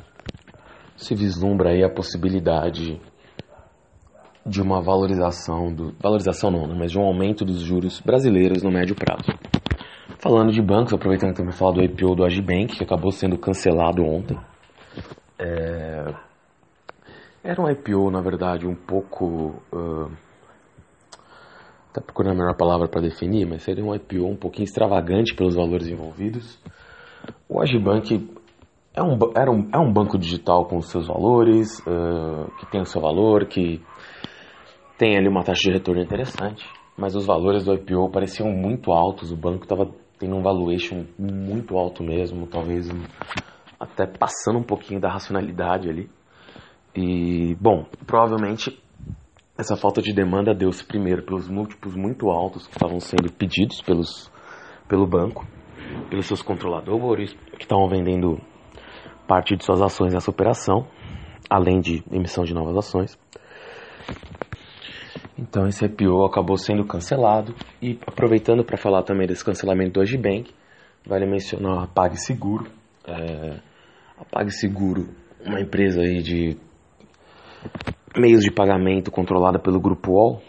Se 0.96 1.16
vislumbra 1.16 1.70
aí 1.70 1.82
a 1.82 1.90
possibilidade 1.90 3.00
de 4.46 4.62
uma 4.62 4.80
valorização 4.80 5.74
do 5.74 5.94
valorização 6.00 6.48
não, 6.48 6.69
né? 6.69 6.76
mas 6.78 6.92
de 6.92 6.98
um 6.98 7.02
aumento 7.02 7.44
dos 7.44 7.60
juros 7.60 8.00
brasileiros 8.00 8.62
no 8.62 8.70
médio 8.70 8.94
prazo. 8.94 9.32
Falando 10.18 10.52
de 10.52 10.62
bancos, 10.62 10.92
aproveitando 10.92 11.34
também 11.34 11.52
falar 11.52 11.72
do 11.72 11.82
IPO 11.82 12.14
do 12.14 12.24
Agibank, 12.24 12.76
que 12.76 12.84
acabou 12.84 13.10
sendo 13.10 13.38
cancelado 13.38 14.04
ontem. 14.04 14.38
É... 15.38 16.14
Era 17.42 17.60
um 17.60 17.69
IPO, 17.69 18.10
na 18.10 18.20
verdade, 18.20 18.66
um 18.66 18.74
pouco. 18.74 19.62
Uh... 19.72 20.10
Até 21.90 22.00
procurando 22.00 22.36
a 22.36 22.38
melhor 22.38 22.56
palavra 22.56 22.88
para 22.88 23.02
definir, 23.02 23.46
mas 23.46 23.62
seria 23.62 23.84
um 23.84 23.94
IPO 23.94 24.26
um 24.26 24.36
pouquinho 24.36 24.64
extravagante 24.64 25.34
pelos 25.34 25.54
valores 25.54 25.88
envolvidos. 25.88 26.58
O 27.46 27.60
Agibank 27.60 28.31
é 28.94 29.02
um, 29.02 29.19
era 29.36 29.50
um, 29.50 29.69
é 29.72 29.78
um 29.78 29.92
banco 29.92 30.19
digital 30.19 30.64
com 30.66 30.78
os 30.78 30.88
seus 30.88 31.08
valores, 31.08 31.81
uh, 31.81 32.50
que 32.58 32.70
tem 32.70 32.81
o 32.81 32.86
seu 32.86 33.00
valor, 33.00 33.46
que 33.46 33.82
tem 34.96 35.16
ali 35.16 35.28
uma 35.28 35.42
taxa 35.42 35.62
de 35.64 35.72
retorno 35.72 36.00
interessante, 36.00 36.64
mas 36.96 37.14
os 37.14 37.26
valores 37.26 37.64
do 37.64 37.74
IPO 37.74 38.10
pareciam 38.10 38.50
muito 38.50 38.92
altos, 38.92 39.32
o 39.32 39.36
banco 39.36 39.64
estava 39.64 39.90
tem 40.22 40.32
um 40.32 40.41
valuation 40.41 41.05
muito 41.19 41.76
alto 41.76 42.05
mesmo, 42.05 42.46
talvez 42.46 42.88
até 43.79 44.06
passando 44.06 44.60
um 44.60 44.62
pouquinho 44.62 45.00
da 45.00 45.10
racionalidade 45.10 45.91
ali. 45.91 46.08
E, 46.94 47.56
bom, 47.60 47.84
provavelmente 48.06 48.81
essa 49.58 49.76
falta 49.76 50.00
de 50.00 50.12
demanda 50.12 50.55
deu-se 50.55 50.84
primeiro 50.84 51.24
pelos 51.24 51.48
múltiplos 51.48 51.96
muito 51.96 52.31
altos 52.31 52.69
que 52.69 52.72
estavam 52.72 53.00
sendo 53.00 53.32
pedidos 53.32 53.82
pelos, 53.82 54.31
pelo 54.88 55.08
banco, 55.08 55.44
pelos 56.08 56.26
seus 56.26 56.41
controladores, 56.41 57.32
que 57.58 57.64
estavam 57.64 57.88
vendendo 57.88 58.41
parte 59.26 59.56
de 59.56 59.64
suas 59.64 59.82
ações 59.82 60.14
nessa 60.14 60.31
operação, 60.31 60.86
além 61.50 61.81
de 61.81 62.05
emissão 62.12 62.44
de 62.44 62.55
novas 62.55 62.76
ações. 62.76 63.19
Então 65.43 65.67
esse 65.67 65.84
IPO 65.84 66.25
acabou 66.25 66.56
sendo 66.56 66.84
cancelado 66.84 67.53
e 67.82 67.99
aproveitando 68.06 68.65
para 68.65 68.77
falar 68.77 69.03
também 69.03 69.27
desse 69.27 69.44
cancelamento 69.44 69.94
do 69.94 70.01
Agibank, 70.01 70.55
vale 71.05 71.27
mencionar 71.27 71.82
a 71.82 71.87
PagSeguro. 71.89 72.70
É, 73.05 73.56
a 74.17 74.25
PagSeguro, 74.25 75.08
uma 75.44 75.61
empresa 75.61 76.01
aí 76.01 76.22
de 76.22 76.56
meios 78.17 78.43
de 78.43 78.53
pagamento 78.53 79.11
controlada 79.11 79.58
pelo 79.58 79.81
Grupo 79.81 80.13
UOL, 80.13 80.43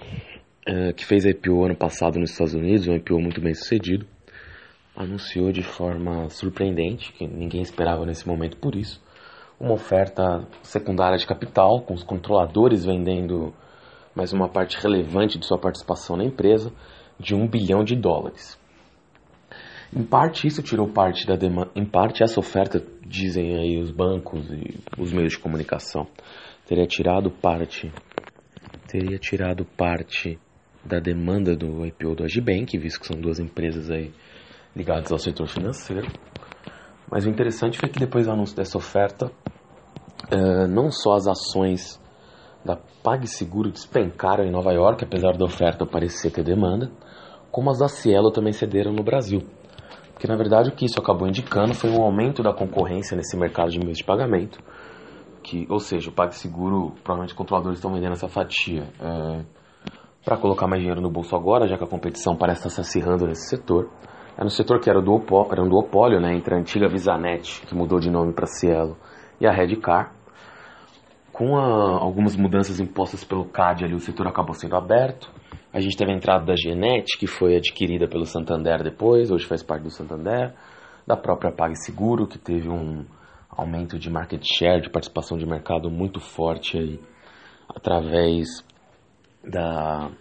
é, 0.67 0.93
que 0.93 1.03
fez 1.03 1.25
a 1.25 1.31
IPO 1.31 1.65
ano 1.65 1.75
passado 1.75 2.19
nos 2.19 2.29
Estados 2.29 2.53
Unidos, 2.53 2.87
um 2.87 2.93
IPO 2.93 3.19
muito 3.19 3.41
bem 3.41 3.55
sucedido, 3.55 4.05
anunciou 4.95 5.51
de 5.51 5.63
forma 5.63 6.29
surpreendente, 6.29 7.11
que 7.13 7.25
ninguém 7.25 7.63
esperava 7.63 8.05
nesse 8.05 8.27
momento 8.27 8.57
por 8.57 8.75
isso, 8.75 9.03
uma 9.59 9.73
oferta 9.73 10.47
secundária 10.61 11.17
de 11.17 11.25
capital, 11.25 11.81
com 11.81 11.95
os 11.95 12.03
controladores 12.03 12.85
vendendo 12.85 13.53
mas 14.15 14.33
uma 14.33 14.49
parte 14.49 14.77
relevante 14.81 15.37
de 15.37 15.45
sua 15.45 15.57
participação 15.57 16.15
na 16.15 16.23
empresa, 16.23 16.71
de 17.19 17.35
um 17.35 17.47
bilhão 17.47 17.83
de 17.83 17.95
dólares. 17.95 18.59
Em 19.95 20.03
parte 20.03 20.47
isso 20.47 20.63
tirou 20.63 20.87
parte 20.87 21.27
da 21.27 21.35
demanda, 21.35 21.71
em 21.75 21.85
parte 21.85 22.23
essa 22.23 22.39
oferta, 22.39 22.83
dizem 23.05 23.55
aí 23.55 23.79
os 23.79 23.91
bancos 23.91 24.49
e 24.49 24.79
os 24.99 25.13
meios 25.13 25.33
de 25.33 25.39
comunicação, 25.39 26.07
teria 26.65 26.87
tirado 26.87 27.29
parte 27.29 27.91
teria 28.87 29.17
tirado 29.17 29.65
parte 29.65 30.39
da 30.85 30.99
demanda 30.99 31.55
do 31.55 31.85
IPO 31.85 32.15
do 32.15 32.23
Agibank, 32.23 32.77
visto 32.77 32.99
que 32.99 33.07
são 33.07 33.19
duas 33.19 33.39
empresas 33.39 33.89
aí 33.89 34.13
ligadas 34.75 35.11
ao 35.11 35.17
setor 35.17 35.47
financeiro. 35.47 36.07
Mas 37.09 37.25
o 37.25 37.29
interessante 37.29 37.79
foi 37.79 37.89
que 37.89 37.99
depois 37.99 38.25
do 38.25 38.31
anúncio 38.31 38.55
dessa 38.55 38.77
oferta, 38.77 39.31
uh, 40.31 40.67
não 40.67 40.91
só 40.91 41.13
as 41.13 41.27
ações 41.27 41.99
da 42.63 42.77
PagSeguro 43.03 43.71
despencaram 43.71 44.43
em 44.43 44.51
Nova 44.51 44.71
York, 44.71 45.03
apesar 45.03 45.37
da 45.37 45.45
oferta 45.45 45.85
parecer 45.85 46.31
ter 46.31 46.43
demanda, 46.43 46.89
como 47.51 47.69
as 47.69 47.79
da 47.79 47.87
Cielo 47.87 48.31
também 48.31 48.53
cederam 48.53 48.93
no 48.93 49.03
Brasil. 49.03 49.41
Porque 50.13 50.27
na 50.27 50.35
verdade 50.35 50.69
o 50.69 50.75
que 50.75 50.85
isso 50.85 50.99
acabou 50.99 51.27
indicando 51.27 51.73
foi 51.73 51.89
um 51.89 52.01
aumento 52.01 52.41
da 52.41 52.53
concorrência 52.53 53.17
nesse 53.17 53.37
mercado 53.37 53.69
de 53.69 53.79
meios 53.79 53.97
de 53.97 54.03
pagamento, 54.03 54.59
que, 55.43 55.67
ou 55.69 55.79
seja, 55.79 56.09
o 56.09 56.13
PagSeguro, 56.13 56.93
provavelmente 57.03 57.31
os 57.31 57.37
controladores 57.37 57.77
estão 57.77 57.93
vendendo 57.93 58.13
essa 58.13 58.29
fatia 58.29 58.87
é, 58.99 59.43
para 60.23 60.37
colocar 60.37 60.67
mais 60.67 60.81
dinheiro 60.81 61.01
no 61.01 61.11
bolso 61.11 61.35
agora, 61.35 61.67
já 61.67 61.77
que 61.77 61.83
a 61.83 61.87
competição 61.87 62.35
parece 62.35 62.59
estar 62.59 62.69
se 62.69 62.81
acirrando 62.81 63.27
nesse 63.27 63.49
setor. 63.49 63.89
É 64.37 64.43
no 64.43 64.49
setor 64.49 64.79
que 64.79 64.89
era, 64.89 65.01
duopólio, 65.01 65.51
era 65.51 65.61
um 65.61 65.69
duopólio 65.69 66.19
né, 66.19 66.33
entre 66.33 66.55
a 66.55 66.57
antiga 66.57 66.87
Visanet, 66.87 67.61
que 67.67 67.75
mudou 67.75 67.99
de 67.99 68.09
nome 68.09 68.33
para 68.33 68.47
Cielo, 68.47 68.97
e 69.39 69.45
a 69.45 69.51
Redcar. 69.51 70.13
Com 71.33 71.57
a, 71.57 71.99
algumas 71.99 72.35
mudanças 72.35 72.79
impostas 72.79 73.23
pelo 73.23 73.45
CAD 73.45 73.85
ali, 73.85 73.95
o 73.95 73.99
setor 73.99 74.27
acabou 74.27 74.53
sendo 74.53 74.75
aberto. 74.75 75.31
A 75.73 75.79
gente 75.79 75.97
teve 75.97 76.11
a 76.11 76.15
entrada 76.15 76.45
da 76.45 76.55
Genet, 76.55 77.17
que 77.17 77.25
foi 77.25 77.57
adquirida 77.57 78.07
pelo 78.07 78.27
Santander 78.27 78.83
depois, 78.83 79.31
hoje 79.31 79.47
faz 79.47 79.63
parte 79.63 79.81
do 79.81 79.89
Santander. 79.89 80.53
Da 81.07 81.17
própria 81.17 81.51
PagSeguro, 81.51 82.27
que 82.27 82.37
teve 82.37 82.69
um 82.69 83.03
aumento 83.49 83.97
de 83.97 84.11
market 84.11 84.43
share, 84.45 84.81
de 84.81 84.91
participação 84.91 85.35
de 85.35 85.45
mercado 85.45 85.89
muito 85.89 86.19
forte 86.19 86.77
aí, 86.77 86.99
através 87.67 88.63
da, 89.43 90.11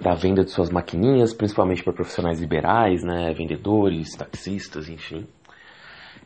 da 0.00 0.14
venda 0.14 0.44
de 0.44 0.50
suas 0.50 0.70
maquininhas, 0.70 1.34
principalmente 1.34 1.84
para 1.84 1.92
profissionais 1.92 2.40
liberais, 2.40 3.02
né, 3.04 3.32
vendedores, 3.34 4.16
taxistas, 4.16 4.88
enfim. 4.88 5.26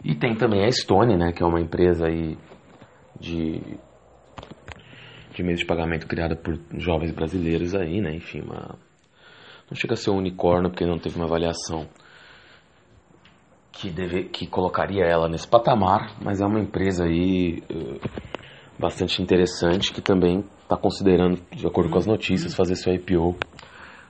E 0.04 0.14
tem 0.14 0.36
também 0.36 0.64
a 0.64 0.70
Stone, 0.70 1.16
né, 1.16 1.32
que 1.32 1.42
é 1.42 1.46
uma 1.46 1.60
empresa 1.60 2.06
aí 2.06 2.38
de, 3.20 3.60
de 5.34 5.42
meios 5.42 5.60
de 5.60 5.66
pagamento 5.66 6.06
criada 6.06 6.36
por 6.36 6.58
jovens 6.78 7.12
brasileiros 7.12 7.74
aí, 7.74 8.00
né? 8.00 8.14
Enfim, 8.14 8.40
uma, 8.40 8.78
não 9.70 9.76
chega 9.76 9.94
a 9.94 9.96
ser 9.96 10.10
um 10.10 10.18
unicórnio 10.18 10.70
porque 10.70 10.86
não 10.86 10.98
teve 10.98 11.16
uma 11.16 11.26
avaliação 11.26 11.86
que, 13.72 13.90
deve, 13.90 14.24
que 14.24 14.46
colocaria 14.46 15.04
ela 15.04 15.28
nesse 15.28 15.46
patamar, 15.46 16.16
mas 16.22 16.40
é 16.40 16.46
uma 16.46 16.60
empresa 16.60 17.04
aí 17.04 17.62
uh, 17.70 18.00
bastante 18.78 19.20
interessante 19.22 19.92
que 19.92 20.00
também 20.00 20.44
está 20.62 20.76
considerando, 20.76 21.40
de 21.52 21.66
acordo 21.66 21.90
com 21.90 21.98
as 21.98 22.06
notícias, 22.06 22.54
fazer 22.54 22.74
seu 22.76 22.94
IPO 22.94 23.36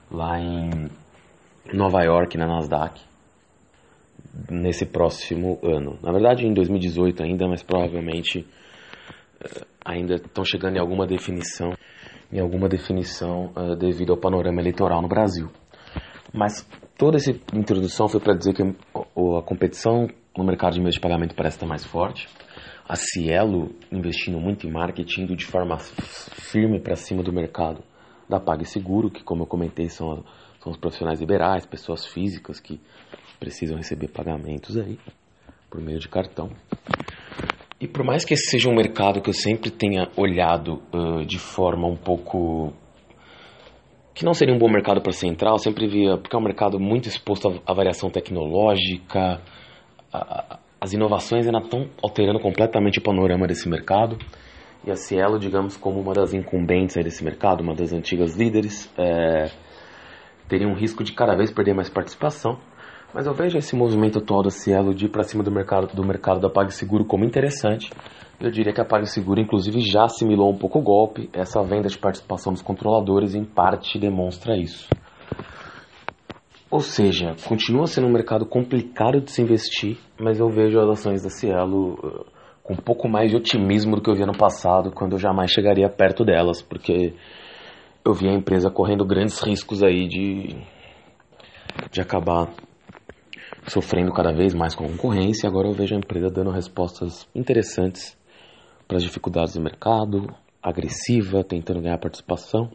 lá 0.09 0.39
em 0.39 0.89
Nova 1.73 2.01
York, 2.01 2.37
na 2.37 2.47
Nasdaq 2.47 3.07
nesse 4.49 4.85
próximo 4.85 5.59
ano. 5.63 5.97
Na 6.01 6.11
verdade, 6.11 6.45
em 6.45 6.53
2018 6.53 7.23
ainda, 7.23 7.47
mas 7.47 7.63
provavelmente 7.63 8.45
ainda 9.83 10.15
estão 10.15 10.43
chegando 10.43 10.77
em 10.77 10.79
alguma 10.79 11.05
definição, 11.05 11.73
em 12.31 12.39
alguma 12.39 12.67
definição 12.67 13.51
uh, 13.55 13.75
devido 13.75 14.11
ao 14.11 14.17
panorama 14.17 14.59
eleitoral 14.59 15.01
no 15.01 15.07
Brasil. 15.07 15.49
Mas 16.33 16.67
toda 16.97 17.17
essa 17.17 17.31
introdução 17.53 18.07
foi 18.07 18.19
para 18.19 18.35
dizer 18.35 18.53
que 18.53 18.61
a 18.61 19.41
competição 19.43 20.07
no 20.37 20.43
mercado 20.43 20.73
de 20.73 20.79
meios 20.79 20.95
de 20.95 21.01
pagamento 21.01 21.35
parece 21.35 21.57
estar 21.57 21.67
mais 21.67 21.85
forte. 21.85 22.27
A 22.87 22.95
Cielo 22.95 23.71
investindo 23.91 24.39
muito 24.39 24.67
em 24.67 24.71
marketing, 24.71 25.23
indo 25.23 25.35
de 25.35 25.45
forma 25.45 25.77
firme 25.77 26.79
para 26.79 26.95
cima 26.95 27.23
do 27.23 27.33
mercado 27.33 27.83
da 28.29 28.39
PagSeguro, 28.39 29.09
que 29.09 29.23
como 29.23 29.43
eu 29.43 29.47
comentei 29.47 29.89
são, 29.89 30.23
são 30.59 30.71
os 30.71 30.77
profissionais 30.77 31.19
liberais, 31.19 31.65
pessoas 31.65 32.05
físicas 32.05 32.59
que 32.59 32.79
precisam 33.39 33.77
receber 33.77 34.09
pagamentos 34.09 34.77
aí 34.77 34.99
por 35.69 35.81
meio 35.81 35.99
de 35.99 36.07
cartão. 36.07 36.49
E 37.79 37.87
por 37.87 38.03
mais 38.03 38.25
que 38.25 38.33
esse 38.33 38.49
seja 38.49 38.69
um 38.69 38.75
mercado 38.75 39.21
que 39.21 39.29
eu 39.29 39.33
sempre 39.33 39.69
tenha 39.69 40.09
olhado 40.17 40.81
uh, 40.91 41.23
de 41.25 41.37
forma 41.37 41.87
um 41.87 41.95
pouco 41.95 42.73
que 44.15 44.25
não 44.25 44.33
seria 44.33 44.51
um 44.51 44.57
bom 44.57 44.67
mercado 44.67 44.99
para 44.99 45.11
central, 45.11 45.59
sempre 45.59 45.87
via, 45.87 46.17
porque 46.17 46.35
é 46.35 46.39
um 46.39 46.43
mercado 46.43 46.79
muito 46.79 47.07
exposto 47.07 47.61
à, 47.63 47.73
variação 47.73 48.09
tecnológica, 48.09 49.39
a, 50.11 50.17
a, 50.17 50.59
as 50.81 50.91
inovações 50.91 51.45
ainda 51.45 51.59
estão 51.59 51.87
alterando 52.01 52.39
completamente 52.39 52.97
o 52.97 53.03
panorama 53.03 53.45
desse 53.45 53.69
mercado. 53.69 54.17
E 54.83 54.89
a 54.89 54.95
Cielo, 54.95 55.37
digamos, 55.37 55.77
como 55.77 55.99
uma 55.99 56.13
das 56.13 56.33
incumbentes 56.33 56.95
desse 56.95 57.23
mercado, 57.23 57.61
uma 57.61 57.75
das 57.75 57.93
antigas 57.93 58.35
líderes, 58.35 58.91
é, 58.97 59.51
teria 60.49 60.67
um 60.67 60.73
risco 60.73 61.03
de 61.03 61.13
cada 61.13 61.35
vez 61.35 61.51
perder 61.51 61.75
mais 61.75 61.89
participação. 61.89 62.57
Mas 63.13 63.25
eu 63.25 63.33
vejo 63.33 63.57
esse 63.57 63.75
movimento 63.75 64.21
Cielo 64.49 64.93
de 64.93 65.05
ir 65.05 65.09
para 65.09 65.23
cima 65.23 65.43
do 65.43 65.51
mercado, 65.51 65.87
do 65.95 66.05
mercado 66.05 66.39
da 66.39 66.49
PagSeguro 66.49 67.05
como 67.05 67.23
interessante. 67.23 67.91
Eu 68.39 68.51
diria 68.51 68.73
que 68.73 68.81
a 68.81 68.85
PagSeguro, 68.85 69.39
inclusive, 69.39 69.79
já 69.81 70.03
assimilou 70.03 70.51
um 70.51 70.57
pouco 70.57 70.79
o 70.79 70.81
golpe. 70.81 71.29
Essa 71.33 71.63
venda 71.63 71.87
de 71.87 71.97
participação 71.97 72.53
dos 72.53 72.61
controladores, 72.61 73.33
em 73.33 73.43
parte, 73.43 73.97
demonstra 73.97 74.55
isso. 74.57 74.87
Ou 76.69 76.81
seja, 76.81 77.33
continua 77.47 77.87
sendo 77.87 78.07
um 78.07 78.11
mercado 78.11 78.45
complicado 78.45 79.21
de 79.21 79.31
se 79.31 79.41
investir, 79.41 79.97
mas 80.19 80.37
eu 80.39 80.49
vejo 80.49 80.77
as 80.79 80.99
ações 80.99 81.23
da 81.23 81.29
Cielo 81.29 81.93
uh, 81.93 82.25
com 82.61 82.73
um 82.73 82.77
pouco 82.77 83.07
mais 83.07 83.31
de 83.31 83.37
otimismo 83.37 83.95
do 83.95 84.01
que 84.01 84.09
eu 84.09 84.15
vi 84.15 84.25
no 84.25 84.37
passado, 84.37 84.91
quando 84.91 85.13
eu 85.13 85.17
jamais 85.17 85.49
chegaria 85.49 85.89
perto 85.89 86.25
delas, 86.25 86.61
porque 86.61 87.13
eu 88.03 88.13
vi 88.13 88.27
a 88.27 88.33
empresa 88.33 88.69
correndo 88.69 89.05
grandes 89.05 89.39
riscos 89.41 89.81
aí 89.81 90.07
de, 90.09 90.57
de 91.89 92.01
acabar 92.01 92.49
sofrendo 93.67 94.11
cada 94.13 94.31
vez 94.31 94.53
mais 94.53 94.73
com 94.73 94.85
a 94.85 94.87
concorrência. 94.87 95.47
Agora 95.47 95.67
eu 95.67 95.73
vejo 95.73 95.95
a 95.95 95.97
empresa 95.97 96.29
dando 96.29 96.51
respostas 96.51 97.27
interessantes 97.35 98.17
para 98.87 98.97
as 98.97 99.03
dificuldades 99.03 99.53
do 99.53 99.61
mercado, 99.61 100.33
agressiva, 100.61 101.43
tentando 101.43 101.81
ganhar 101.81 101.97
participação. 101.97 102.71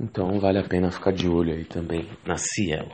Então 0.00 0.38
vale 0.40 0.58
a 0.58 0.64
pena 0.64 0.90
ficar 0.90 1.12
de 1.12 1.28
olho 1.28 1.52
aí 1.52 1.64
também 1.64 2.08
na 2.26 2.36
Cielo. 2.36 2.92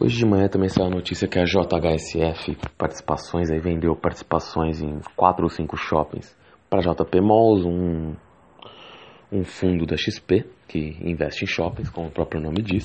Hoje 0.00 0.18
de 0.18 0.26
manhã 0.26 0.48
também 0.48 0.68
saiu 0.68 0.86
a 0.86 0.90
notícia 0.90 1.26
que 1.26 1.38
a 1.38 1.44
JHSF 1.44 2.56
Participações 2.76 3.50
aí 3.50 3.58
vendeu 3.58 3.96
participações 3.96 4.80
em 4.80 5.00
quatro 5.16 5.44
ou 5.44 5.50
cinco 5.50 5.76
shoppings 5.76 6.36
para 6.68 6.80
JP 6.80 7.20
Malls, 7.20 7.66
um, 7.66 8.14
um 9.32 9.44
fundo 9.44 9.86
da 9.86 9.96
XP 9.96 10.44
que 10.68 10.96
investe 11.00 11.44
em 11.44 11.46
shoppings, 11.46 11.88
como 11.90 12.08
o 12.08 12.10
próprio 12.10 12.40
nome 12.40 12.62
diz. 12.62 12.84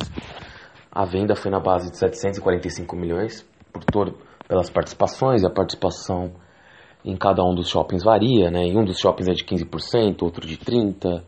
A 0.96 1.06
venda 1.06 1.36
foi 1.36 1.50
na 1.50 1.60
base 1.60 1.90
de 1.90 1.98
745 1.98 2.96
milhões 2.96 3.44
por 3.74 3.84
todo, 3.84 4.16
pelas 4.48 4.70
participações, 4.70 5.42
e 5.42 5.48
a 5.48 5.50
participação 5.50 6.34
em 7.04 7.18
cada 7.18 7.44
um 7.44 7.56
dos 7.56 7.68
shoppings 7.68 8.04
varia, 8.04 8.52
né? 8.52 8.66
Em 8.66 8.78
um 8.78 8.86
dos 8.86 9.00
shoppings 9.00 9.28
é 9.28 9.34
de 9.34 9.44
15%, 9.44 10.22
outro 10.22 10.46
de 10.46 10.56
30%. 10.56 11.24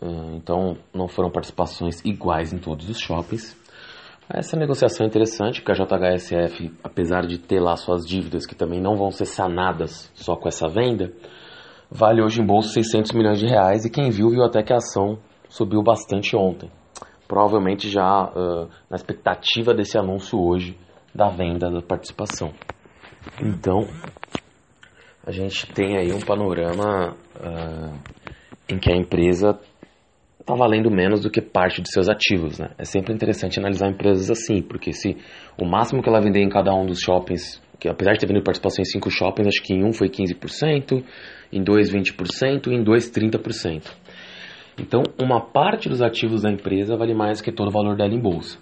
Eh, 0.00 0.36
então 0.36 0.76
não 0.94 1.08
foram 1.08 1.28
participações 1.28 2.04
iguais 2.04 2.52
em 2.52 2.58
todos 2.58 2.88
os 2.88 3.00
shoppings. 3.00 3.56
Essa 4.32 4.56
negociação 4.56 5.04
é 5.04 5.08
interessante, 5.08 5.60
porque 5.60 5.72
a 5.72 5.84
JHSF, 5.84 6.72
apesar 6.82 7.26
de 7.26 7.38
ter 7.38 7.58
lá 7.58 7.74
suas 7.76 8.06
dívidas 8.06 8.46
que 8.46 8.54
também 8.54 8.80
não 8.80 8.94
vão 8.94 9.10
ser 9.10 9.26
sanadas 9.26 10.08
só 10.14 10.36
com 10.36 10.46
essa 10.46 10.68
venda, 10.68 11.12
vale 11.90 12.22
hoje 12.22 12.40
em 12.40 12.46
bolsa 12.46 12.68
600 12.68 13.10
milhões 13.10 13.40
de 13.40 13.46
reais 13.46 13.84
e 13.84 13.90
quem 13.90 14.08
viu 14.10 14.30
viu 14.30 14.44
até 14.44 14.62
que 14.62 14.72
a 14.72 14.76
ação 14.76 15.18
subiu 15.48 15.82
bastante 15.82 16.36
ontem 16.36 16.70
provavelmente 17.34 17.90
já 17.90 18.26
uh, 18.26 18.68
na 18.88 18.94
expectativa 18.94 19.74
desse 19.74 19.98
anúncio 19.98 20.38
hoje 20.38 20.78
da 21.12 21.30
venda 21.30 21.68
da 21.68 21.82
participação. 21.82 22.52
Então, 23.42 23.88
a 25.26 25.32
gente 25.32 25.66
tem 25.72 25.96
aí 25.98 26.12
um 26.12 26.20
panorama 26.20 27.16
uh, 27.34 27.98
em 28.68 28.78
que 28.78 28.88
a 28.88 28.94
empresa 28.94 29.58
está 30.38 30.54
valendo 30.54 30.88
menos 30.92 31.22
do 31.22 31.30
que 31.30 31.40
parte 31.40 31.82
de 31.82 31.90
seus 31.90 32.08
ativos. 32.08 32.60
Né? 32.60 32.70
É 32.78 32.84
sempre 32.84 33.12
interessante 33.12 33.58
analisar 33.58 33.90
empresas 33.90 34.30
assim, 34.30 34.62
porque 34.62 34.92
se 34.92 35.16
o 35.60 35.64
máximo 35.64 36.04
que 36.04 36.08
ela 36.08 36.20
vender 36.20 36.40
em 36.40 36.48
cada 36.48 36.72
um 36.72 36.86
dos 36.86 37.00
shoppings, 37.00 37.60
que 37.80 37.88
apesar 37.88 38.12
de 38.12 38.20
ter 38.20 38.28
vendido 38.28 38.44
participação 38.44 38.80
em 38.80 38.84
cinco 38.84 39.10
shoppings, 39.10 39.48
acho 39.48 39.60
que 39.60 39.74
em 39.74 39.84
um 39.84 39.92
foi 39.92 40.08
15%, 40.08 41.02
em 41.52 41.64
dois 41.64 41.92
20% 41.92 42.68
e 42.68 42.74
em 42.76 42.84
dois 42.84 43.10
30%. 43.10 43.90
Então, 44.78 45.02
uma 45.20 45.40
parte 45.40 45.88
dos 45.88 46.02
ativos 46.02 46.42
da 46.42 46.50
empresa 46.50 46.96
vale 46.96 47.14
mais 47.14 47.40
que 47.40 47.52
todo 47.52 47.68
o 47.68 47.72
valor 47.72 47.96
dela 47.96 48.12
em 48.12 48.20
bolsa. 48.20 48.58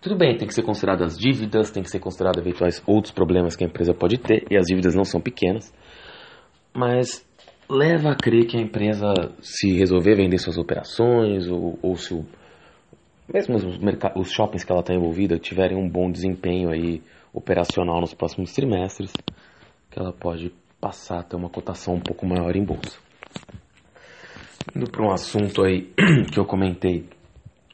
Tudo 0.00 0.16
bem, 0.16 0.36
tem 0.36 0.48
que 0.48 0.54
ser 0.54 0.64
considerado 0.64 1.04
as 1.04 1.16
dívidas, 1.16 1.70
tem 1.70 1.82
que 1.82 1.90
ser 1.90 2.00
considerado 2.00 2.38
eventuais 2.38 2.82
outros 2.86 3.12
problemas 3.12 3.54
que 3.54 3.62
a 3.62 3.68
empresa 3.68 3.94
pode 3.94 4.18
ter, 4.18 4.44
e 4.50 4.56
as 4.56 4.66
dívidas 4.66 4.96
não 4.96 5.04
são 5.04 5.20
pequenas, 5.20 5.72
mas 6.74 7.24
leva 7.70 8.10
a 8.10 8.16
crer 8.16 8.46
que 8.46 8.56
a 8.56 8.60
empresa, 8.60 9.14
se 9.40 9.72
resolver 9.72 10.16
vender 10.16 10.38
suas 10.38 10.58
operações, 10.58 11.46
ou, 11.48 11.78
ou 11.80 11.96
se 11.96 12.12
o, 12.12 12.26
mesmo 13.32 13.54
os, 13.54 13.78
os 14.16 14.32
shoppings 14.32 14.64
que 14.64 14.72
ela 14.72 14.80
está 14.80 14.92
envolvida 14.92 15.38
tiverem 15.38 15.78
um 15.78 15.88
bom 15.88 16.10
desempenho 16.10 16.70
aí 16.70 17.00
operacional 17.32 18.00
nos 18.00 18.12
próximos 18.12 18.52
trimestres, 18.52 19.12
que 19.88 20.00
ela 20.00 20.12
pode 20.12 20.52
passar 20.80 21.20
a 21.20 21.22
ter 21.22 21.36
uma 21.36 21.48
cotação 21.48 21.94
um 21.94 22.00
pouco 22.00 22.26
maior 22.26 22.56
em 22.56 22.64
bolsa. 22.64 22.98
Indo 24.74 24.90
para 24.90 25.04
um 25.04 25.12
assunto 25.12 25.62
aí 25.62 25.92
que 26.32 26.38
eu 26.38 26.44
comentei 26.44 27.08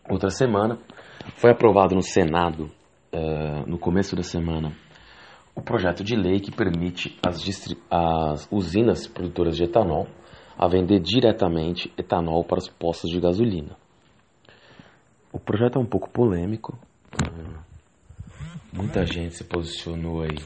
outra 0.08 0.30
semana, 0.30 0.78
foi 1.36 1.50
aprovado 1.50 1.94
no 1.94 2.02
Senado, 2.02 2.70
uh, 3.12 3.68
no 3.68 3.78
começo 3.78 4.16
da 4.16 4.22
semana, 4.22 4.72
o 5.54 5.60
projeto 5.60 6.02
de 6.02 6.16
lei 6.16 6.40
que 6.40 6.50
permite 6.50 7.18
as, 7.24 7.44
as 7.90 8.48
usinas 8.50 9.06
produtoras 9.06 9.56
de 9.56 9.64
etanol 9.64 10.06
a 10.58 10.66
vender 10.66 11.00
diretamente 11.00 11.92
etanol 11.96 12.44
para 12.44 12.58
os 12.58 12.68
postos 12.68 13.10
de 13.10 13.20
gasolina. 13.20 13.76
O 15.32 15.38
projeto 15.38 15.78
é 15.78 15.82
um 15.82 15.86
pouco 15.86 16.08
polêmico. 16.10 16.78
Uh, 17.14 17.58
muita 18.72 19.04
gente 19.04 19.34
se 19.34 19.44
posicionou 19.44 20.22
aí 20.22 20.38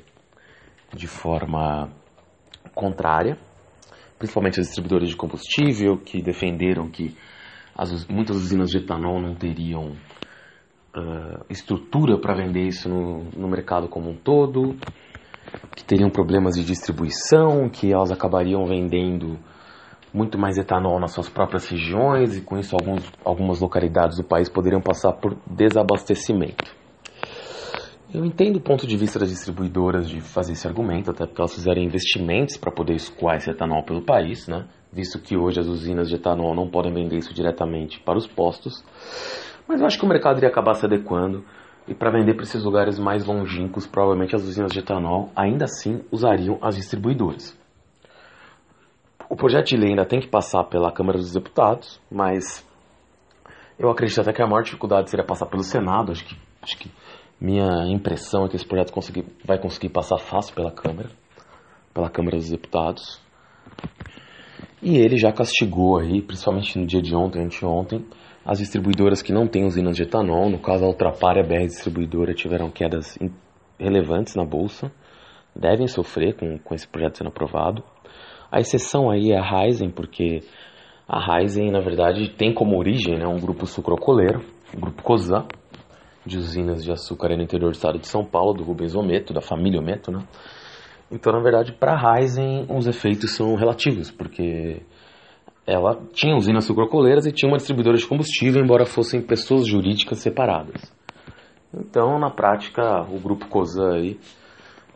de 0.94 1.06
forma 1.06 1.90
contrária, 2.75 3.38
principalmente 4.23 4.61
os 4.61 4.67
distribuidores 4.69 5.09
de 5.09 5.17
combustível 5.17 5.99
que 5.99 6.23
defenderam 6.23 6.88
que 6.88 7.17
as, 7.76 8.07
muitas 8.07 8.37
usinas 8.37 8.71
de 8.71 8.79
etanol 8.79 9.21
não 9.21 9.35
teriam 9.35 9.97
uh, 10.97 11.45
estrutura 11.50 12.17
para 12.21 12.33
vender 12.33 12.69
isso 12.69 12.88
no, 12.88 13.25
no 13.37 13.49
mercado 13.49 13.88
como 13.88 14.11
um 14.11 14.14
todo, 14.17 14.76
que 15.75 15.83
teriam 15.83 16.09
problemas 16.09 16.55
de 16.55 16.64
distribuição, 16.64 17.69
que 17.69 17.93
elas 17.93 18.12
acabariam 18.12 18.64
vendendo 18.64 19.37
muito 20.14 20.38
mais 20.38 20.57
etanol 20.57 21.00
nas 21.00 21.12
suas 21.12 21.29
próprias 21.29 21.67
regiões 21.69 22.37
e 22.37 22.43
com 22.43 22.57
isso 22.57 22.76
alguns, 22.81 23.11
algumas 23.25 23.59
localidades 23.59 24.19
do 24.19 24.25
país 24.25 24.49
poderiam 24.49 24.81
passar 24.81 25.14
por 25.14 25.37
desabastecimento. 25.50 26.81
Eu 28.14 28.26
entendo 28.26 28.57
o 28.57 28.61
ponto 28.61 28.87
de 28.87 28.95
vista 28.95 29.19
das 29.19 29.31
distribuidoras 29.31 30.07
de 30.07 30.21
fazer 30.21 30.52
esse 30.52 30.69
argumento, 30.69 31.11
até 31.11 31.25
porque 31.25 31.40
elas 31.40 31.54
fizeram 31.54 31.81
investimentos 31.81 32.59
para 32.59 32.71
poder 32.71 32.95
escoar 32.95 33.37
esse 33.37 33.50
etanol 33.50 33.83
pelo 33.85 34.02
país, 34.02 34.47
né? 34.47 34.66
visto 34.92 35.19
que 35.19 35.35
hoje 35.35 35.59
as 35.59 35.66
usinas 35.66 36.11
de 36.11 36.16
etanol 36.16 36.54
não 36.54 36.69
podem 36.69 36.92
vender 36.92 37.16
isso 37.16 37.33
diretamente 37.33 37.99
para 38.00 38.19
os 38.19 38.26
postos. 38.26 38.85
Mas 39.66 39.81
eu 39.81 39.87
acho 39.87 39.99
que 39.99 40.04
o 40.04 40.09
mercado 40.09 40.37
iria 40.37 40.50
acabar 40.50 40.75
se 40.75 40.85
adequando 40.85 41.42
e 41.88 41.95
para 41.95 42.11
vender 42.11 42.35
para 42.35 42.42
esses 42.42 42.62
lugares 42.62 42.99
mais 42.99 43.25
longínquos, 43.25 43.87
provavelmente 43.87 44.37
as 44.37 44.42
usinas 44.42 44.73
de 44.73 44.81
etanol 44.81 45.31
ainda 45.35 45.64
assim 45.64 46.02
usariam 46.11 46.59
as 46.61 46.76
distribuidoras. 46.76 47.59
O 49.31 49.37
projeto 49.37 49.69
de 49.69 49.76
lei 49.78 49.90
ainda 49.90 50.04
tem 50.04 50.21
que 50.21 50.28
passar 50.28 50.64
pela 50.64 50.92
Câmara 50.92 51.16
dos 51.16 51.33
Deputados, 51.33 51.99
mas 52.11 52.62
eu 53.78 53.88
acredito 53.88 54.21
até 54.21 54.35
que 54.35 54.42
a 54.42 54.47
maior 54.47 54.62
dificuldade 54.62 55.09
seria 55.09 55.25
passar 55.25 55.47
pelo 55.47 55.62
Senado. 55.62 56.12
Acho 56.12 56.26
que, 56.26 56.37
acho 56.61 56.76
que 56.76 56.90
minha 57.42 57.88
impressão 57.88 58.44
é 58.44 58.49
que 58.49 58.54
esse 58.54 58.64
projeto 58.64 58.92
conseguir, 58.92 59.25
vai 59.44 59.58
conseguir 59.58 59.88
passar 59.88 60.16
fácil 60.16 60.54
pela 60.54 60.70
Câmara, 60.70 61.11
pela 61.92 62.08
Câmara 62.08 62.37
dos 62.37 62.49
Deputados. 62.49 63.20
E 64.80 64.96
ele 64.96 65.16
já 65.16 65.32
castigou 65.32 65.99
aí, 65.99 66.22
principalmente 66.22 66.78
no 66.78 66.87
dia 66.87 67.02
de 67.02 67.16
ontem, 67.16 67.42
anteontem, 67.42 68.06
as 68.44 68.58
distribuidoras 68.58 69.22
que 69.22 69.32
não 69.32 69.49
têm 69.49 69.64
usinas 69.64 69.96
de 69.96 70.04
etanol, 70.04 70.49
no 70.49 70.61
caso 70.61 70.84
a 70.84 70.87
Ultrapar 70.88 71.37
e 71.37 71.40
a 71.40 71.42
BR 71.42 71.66
Distribuidora, 71.66 72.32
tiveram 72.32 72.70
quedas 72.70 73.18
relevantes 73.76 74.37
na 74.37 74.44
bolsa, 74.44 74.92
devem 75.54 75.88
sofrer 75.88 76.37
com, 76.37 76.58
com 76.58 76.75
esse 76.76 76.87
projeto 76.87 77.18
sendo 77.18 77.28
aprovado. 77.28 77.82
A 78.52 78.61
exceção 78.61 79.11
aí 79.11 79.32
é 79.32 79.38
a 79.38 79.42
Raizen, 79.42 79.90
porque 79.90 80.44
a 81.08 81.18
Raizen, 81.18 81.72
na 81.72 81.80
verdade, 81.80 82.30
tem 82.37 82.54
como 82.54 82.78
origem 82.78 83.18
né, 83.18 83.26
um 83.26 83.40
grupo 83.40 83.66
sucrocoleiro, 83.66 84.44
o 84.76 84.80
grupo 84.80 85.02
COSAN, 85.02 85.44
de 86.25 86.38
usinas 86.38 86.85
de 86.85 86.93
açúcar 86.93 87.37
no 87.37 87.43
interior 87.43 87.71
do 87.71 87.75
estado 87.75 87.99
de 87.99 88.07
São 88.07 88.25
Paulo, 88.25 88.55
do 88.55 88.64
Rubens 88.64 88.95
Ometo, 88.95 89.33
da 89.33 89.41
família 89.41 89.81
Ometo, 89.81 90.11
né? 90.11 90.21
Então, 91.11 91.32
na 91.32 91.41
verdade, 91.41 91.73
para 91.73 91.93
a 91.93 91.97
Raizen, 91.97 92.67
os 92.71 92.87
efeitos 92.87 93.32
são 93.32 93.54
relativos, 93.54 94.11
porque 94.11 94.82
ela 95.67 96.00
tinha 96.13 96.35
usinas 96.35 96.65
sucrocoleiras 96.65 97.26
e 97.26 97.32
tinha 97.32 97.50
uma 97.50 97.58
distribuidora 97.58 97.97
de 97.97 98.06
combustível, 98.06 98.63
embora 98.63 98.87
fossem 98.87 99.21
pessoas 99.21 99.67
jurídicas 99.67 100.19
separadas. 100.21 100.93
Então, 101.75 102.19
na 102.19 102.30
prática, 102.30 103.02
o 103.11 103.19
grupo 103.19 103.47
COSA 103.49 103.93
aí 103.95 104.19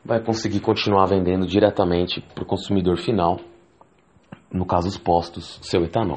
vai 0.04 0.22
conseguir 0.22 0.60
continuar 0.60 1.06
vendendo 1.06 1.46
diretamente 1.46 2.20
para 2.34 2.44
o 2.44 2.46
consumidor 2.46 2.96
final, 2.96 3.38
no 4.52 4.64
caso 4.64 4.88
os 4.88 4.96
postos, 4.96 5.58
seu 5.62 5.82
etanol. 5.84 6.16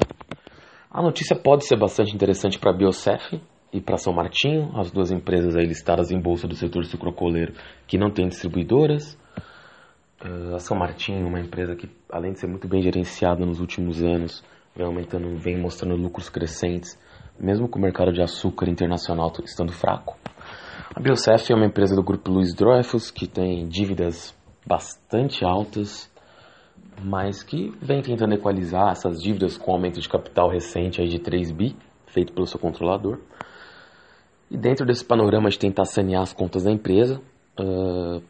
A 0.90 1.02
notícia 1.02 1.36
pode 1.36 1.66
ser 1.66 1.76
bastante 1.78 2.14
interessante 2.14 2.58
para 2.58 2.70
a 2.70 2.74
Biocef 2.74 3.40
e 3.72 3.80
para 3.80 3.96
São 3.96 4.12
Martinho, 4.12 4.72
as 4.76 4.90
duas 4.90 5.10
empresas 5.10 5.56
aí 5.56 5.64
listadas 5.64 6.10
em 6.10 6.20
bolsa 6.20 6.48
do 6.48 6.54
setor 6.54 6.84
sucrocoleiro 6.84 7.54
que 7.86 7.96
não 7.96 8.10
têm 8.10 8.28
distribuidoras. 8.28 9.16
Uh, 10.22 10.54
a 10.54 10.58
São 10.58 10.76
Martinho, 10.76 11.26
uma 11.26 11.40
empresa 11.40 11.76
que, 11.76 11.88
além 12.10 12.32
de 12.32 12.40
ser 12.40 12.48
muito 12.48 12.66
bem 12.66 12.82
gerenciada 12.82 13.46
nos 13.46 13.60
últimos 13.60 14.02
anos, 14.02 14.42
vem 14.74 14.86
aumentando, 14.86 15.36
vem 15.38 15.56
mostrando 15.56 15.96
lucros 15.96 16.28
crescentes, 16.28 16.98
mesmo 17.38 17.68
com 17.68 17.78
o 17.78 17.82
mercado 17.82 18.12
de 18.12 18.20
açúcar 18.20 18.68
internacional 18.68 19.32
estando 19.44 19.72
fraco. 19.72 20.18
A 20.94 21.00
Biocef 21.00 21.52
é 21.52 21.54
uma 21.54 21.66
empresa 21.66 21.94
do 21.94 22.02
grupo 22.02 22.30
Luiz 22.30 22.52
Dreyfus 22.52 23.10
que 23.10 23.28
tem 23.28 23.66
dívidas 23.68 24.36
bastante 24.66 25.44
altas, 25.44 26.10
mas 27.02 27.42
que 27.42 27.72
vem 27.80 28.02
tentando 28.02 28.34
equalizar 28.34 28.90
essas 28.90 29.18
dívidas 29.22 29.56
com 29.56 29.72
aumento 29.72 30.00
de 30.00 30.08
capital 30.08 30.50
recente 30.50 31.00
aí 31.00 31.08
de 31.08 31.20
3 31.20 31.52
bi, 31.52 31.76
feito 32.06 32.32
pelo 32.32 32.46
seu 32.46 32.58
controlador. 32.58 33.20
E 34.50 34.56
dentro 34.56 34.84
desse 34.84 35.04
panorama 35.04 35.48
de 35.48 35.58
tentar 35.58 35.84
sanear 35.84 36.22
as 36.22 36.32
contas 36.32 36.64
da 36.64 36.72
empresa, 36.72 37.20
uh, 37.58 38.22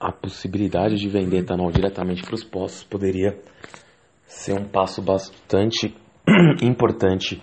a 0.00 0.10
possibilidade 0.10 0.96
de 0.96 1.08
vender 1.08 1.38
etanol 1.38 1.70
diretamente 1.70 2.22
para 2.22 2.34
os 2.34 2.42
postos 2.42 2.84
poderia 2.84 3.38
ser 4.26 4.58
um 4.58 4.64
passo 4.64 5.00
bastante 5.00 5.94
importante 6.62 7.40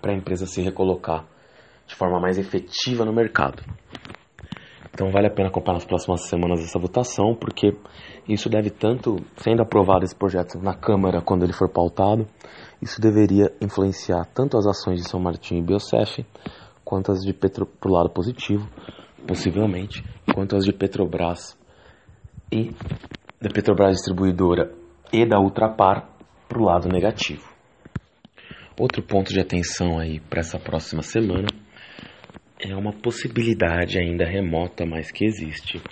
para 0.00 0.12
a 0.12 0.16
empresa 0.16 0.46
se 0.46 0.62
recolocar 0.62 1.26
de 1.86 1.94
forma 1.94 2.18
mais 2.18 2.38
efetiva 2.38 3.04
no 3.04 3.12
mercado. 3.12 3.62
Então 4.92 5.10
vale 5.10 5.26
a 5.26 5.30
pena 5.30 5.48
acompanhar 5.50 5.74
nas 5.74 5.84
próximas 5.84 6.22
semanas 6.22 6.60
essa 6.60 6.78
votação, 6.78 7.34
porque 7.34 7.76
isso 8.26 8.48
deve 8.48 8.70
tanto, 8.70 9.16
sendo 9.36 9.60
aprovado 9.60 10.04
esse 10.04 10.16
projeto 10.16 10.58
na 10.58 10.74
Câmara 10.74 11.20
quando 11.20 11.44
ele 11.44 11.52
for 11.52 11.68
pautado, 11.68 12.26
isso 12.80 12.98
deveria 12.98 13.52
influenciar 13.60 14.24
tanto 14.34 14.56
as 14.56 14.66
ações 14.66 15.02
de 15.02 15.08
São 15.08 15.20
Martinho 15.20 15.60
e 15.60 15.62
Biocef, 15.62 16.24
quanto 16.86 17.10
as 17.10 17.24
de 17.24 17.34
Petro 17.34 17.66
para 17.66 17.90
o 17.90 17.92
lado 17.92 18.10
positivo, 18.10 18.70
possivelmente, 19.26 20.04
quanto 20.32 20.54
as 20.54 20.64
de 20.64 20.72
Petrobras 20.72 21.58
e 22.50 22.70
da 23.42 23.50
Petrobras 23.52 23.96
Distribuidora 23.96 24.72
e 25.12 25.26
da 25.26 25.40
Ultrapar 25.40 26.08
para 26.48 26.58
o 26.60 26.64
lado 26.64 26.88
negativo. 26.88 27.42
Outro 28.78 29.02
ponto 29.02 29.32
de 29.32 29.40
atenção 29.40 29.98
aí 29.98 30.20
para 30.20 30.40
essa 30.40 30.60
próxima 30.60 31.02
semana 31.02 31.48
é 32.60 32.72
uma 32.76 32.92
possibilidade 32.92 33.98
ainda 33.98 34.24
remota, 34.24 34.86
mas 34.86 35.10
que 35.10 35.24
existe, 35.24 35.82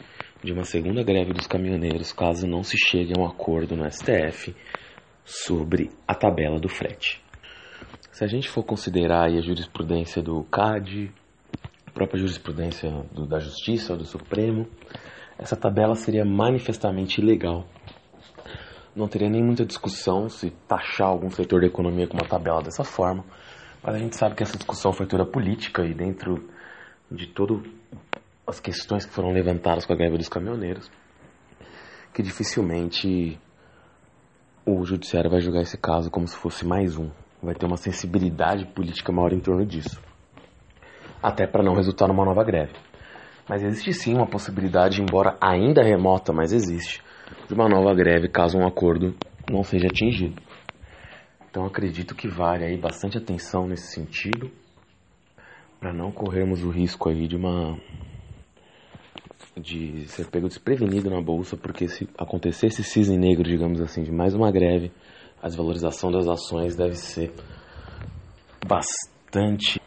de 0.44 0.52
uma 0.52 0.62
segunda 0.62 1.02
greve 1.02 1.32
dos 1.32 1.48
caminhoneiros 1.48 2.12
caso 2.12 2.46
não 2.46 2.62
se 2.62 2.76
chegue 2.78 3.14
a 3.16 3.20
um 3.20 3.26
acordo 3.26 3.74
no 3.74 3.90
STF 3.90 4.54
sobre 5.24 5.90
a 6.06 6.14
tabela 6.14 6.60
do 6.60 6.68
frete. 6.68 7.23
Se 8.14 8.22
a 8.22 8.28
gente 8.28 8.48
for 8.48 8.62
considerar 8.62 9.24
a 9.24 9.40
jurisprudência 9.40 10.22
do 10.22 10.44
CAD, 10.44 11.12
a 11.84 11.90
própria 11.90 12.20
jurisprudência 12.20 12.88
do, 13.10 13.26
da 13.26 13.40
Justiça, 13.40 13.96
do 13.96 14.04
Supremo, 14.04 14.68
essa 15.36 15.56
tabela 15.56 15.96
seria 15.96 16.24
manifestamente 16.24 17.20
ilegal. 17.20 17.66
Não 18.94 19.08
teria 19.08 19.28
nem 19.28 19.42
muita 19.42 19.66
discussão 19.66 20.28
se 20.28 20.50
taxar 20.68 21.08
algum 21.08 21.28
setor 21.28 21.62
da 21.62 21.66
economia 21.66 22.06
com 22.06 22.16
uma 22.16 22.28
tabela 22.28 22.62
dessa 22.62 22.84
forma, 22.84 23.24
mas 23.82 23.96
a 23.96 23.98
gente 23.98 24.16
sabe 24.16 24.36
que 24.36 24.44
essa 24.44 24.56
discussão 24.56 24.92
foi 24.92 25.06
toda 25.06 25.26
política 25.26 25.84
e 25.84 25.92
dentro 25.92 26.48
de 27.10 27.26
todas 27.26 27.62
as 28.46 28.60
questões 28.60 29.04
que 29.04 29.12
foram 29.12 29.32
levantadas 29.32 29.84
com 29.84 29.92
a 29.92 29.96
greve 29.96 30.18
dos 30.18 30.28
caminhoneiros, 30.28 30.88
que 32.14 32.22
dificilmente 32.22 33.36
o 34.64 34.84
judiciário 34.84 35.28
vai 35.28 35.40
julgar 35.40 35.62
esse 35.62 35.76
caso 35.76 36.12
como 36.12 36.28
se 36.28 36.36
fosse 36.36 36.64
mais 36.64 36.96
um 36.96 37.10
vai 37.44 37.54
ter 37.54 37.66
uma 37.66 37.76
sensibilidade 37.76 38.66
política 38.66 39.12
maior 39.12 39.32
em 39.32 39.40
torno 39.40 39.64
disso. 39.64 40.00
Até 41.22 41.46
para 41.46 41.62
não 41.62 41.74
resultar 41.74 42.08
numa 42.08 42.24
nova 42.24 42.42
greve. 42.42 42.72
Mas 43.48 43.62
existe 43.62 43.92
sim 43.92 44.14
uma 44.14 44.26
possibilidade, 44.26 45.02
embora 45.02 45.36
ainda 45.40 45.82
remota, 45.82 46.32
mas 46.32 46.52
existe, 46.52 47.02
de 47.46 47.54
uma 47.54 47.68
nova 47.68 47.94
greve 47.94 48.28
caso 48.28 48.58
um 48.58 48.66
acordo 48.66 49.14
não 49.50 49.62
seja 49.62 49.86
atingido. 49.86 50.40
Então 51.50 51.66
acredito 51.66 52.14
que 52.14 52.26
vale 52.26 52.64
aí 52.64 52.76
bastante 52.76 53.18
atenção 53.18 53.66
nesse 53.66 53.92
sentido, 53.92 54.50
para 55.78 55.92
não 55.92 56.10
corrermos 56.10 56.64
o 56.64 56.70
risco 56.70 57.10
aí 57.10 57.28
de 57.28 57.36
uma 57.36 57.78
de 59.56 60.08
ser 60.08 60.26
pego 60.26 60.48
desprevenido 60.48 61.08
na 61.08 61.20
bolsa, 61.20 61.56
porque 61.56 61.86
se 61.86 62.08
acontecer 62.18 62.66
esse 62.66 62.82
cisne 62.82 63.16
negro, 63.16 63.44
digamos 63.44 63.80
assim, 63.80 64.02
de 64.02 64.10
mais 64.10 64.34
uma 64.34 64.50
greve, 64.50 64.90
a 65.44 65.46
desvalorização 65.46 66.10
das 66.10 66.26
ações 66.26 66.74
deve 66.74 66.94
ser 66.94 67.30
bastante 68.66 69.78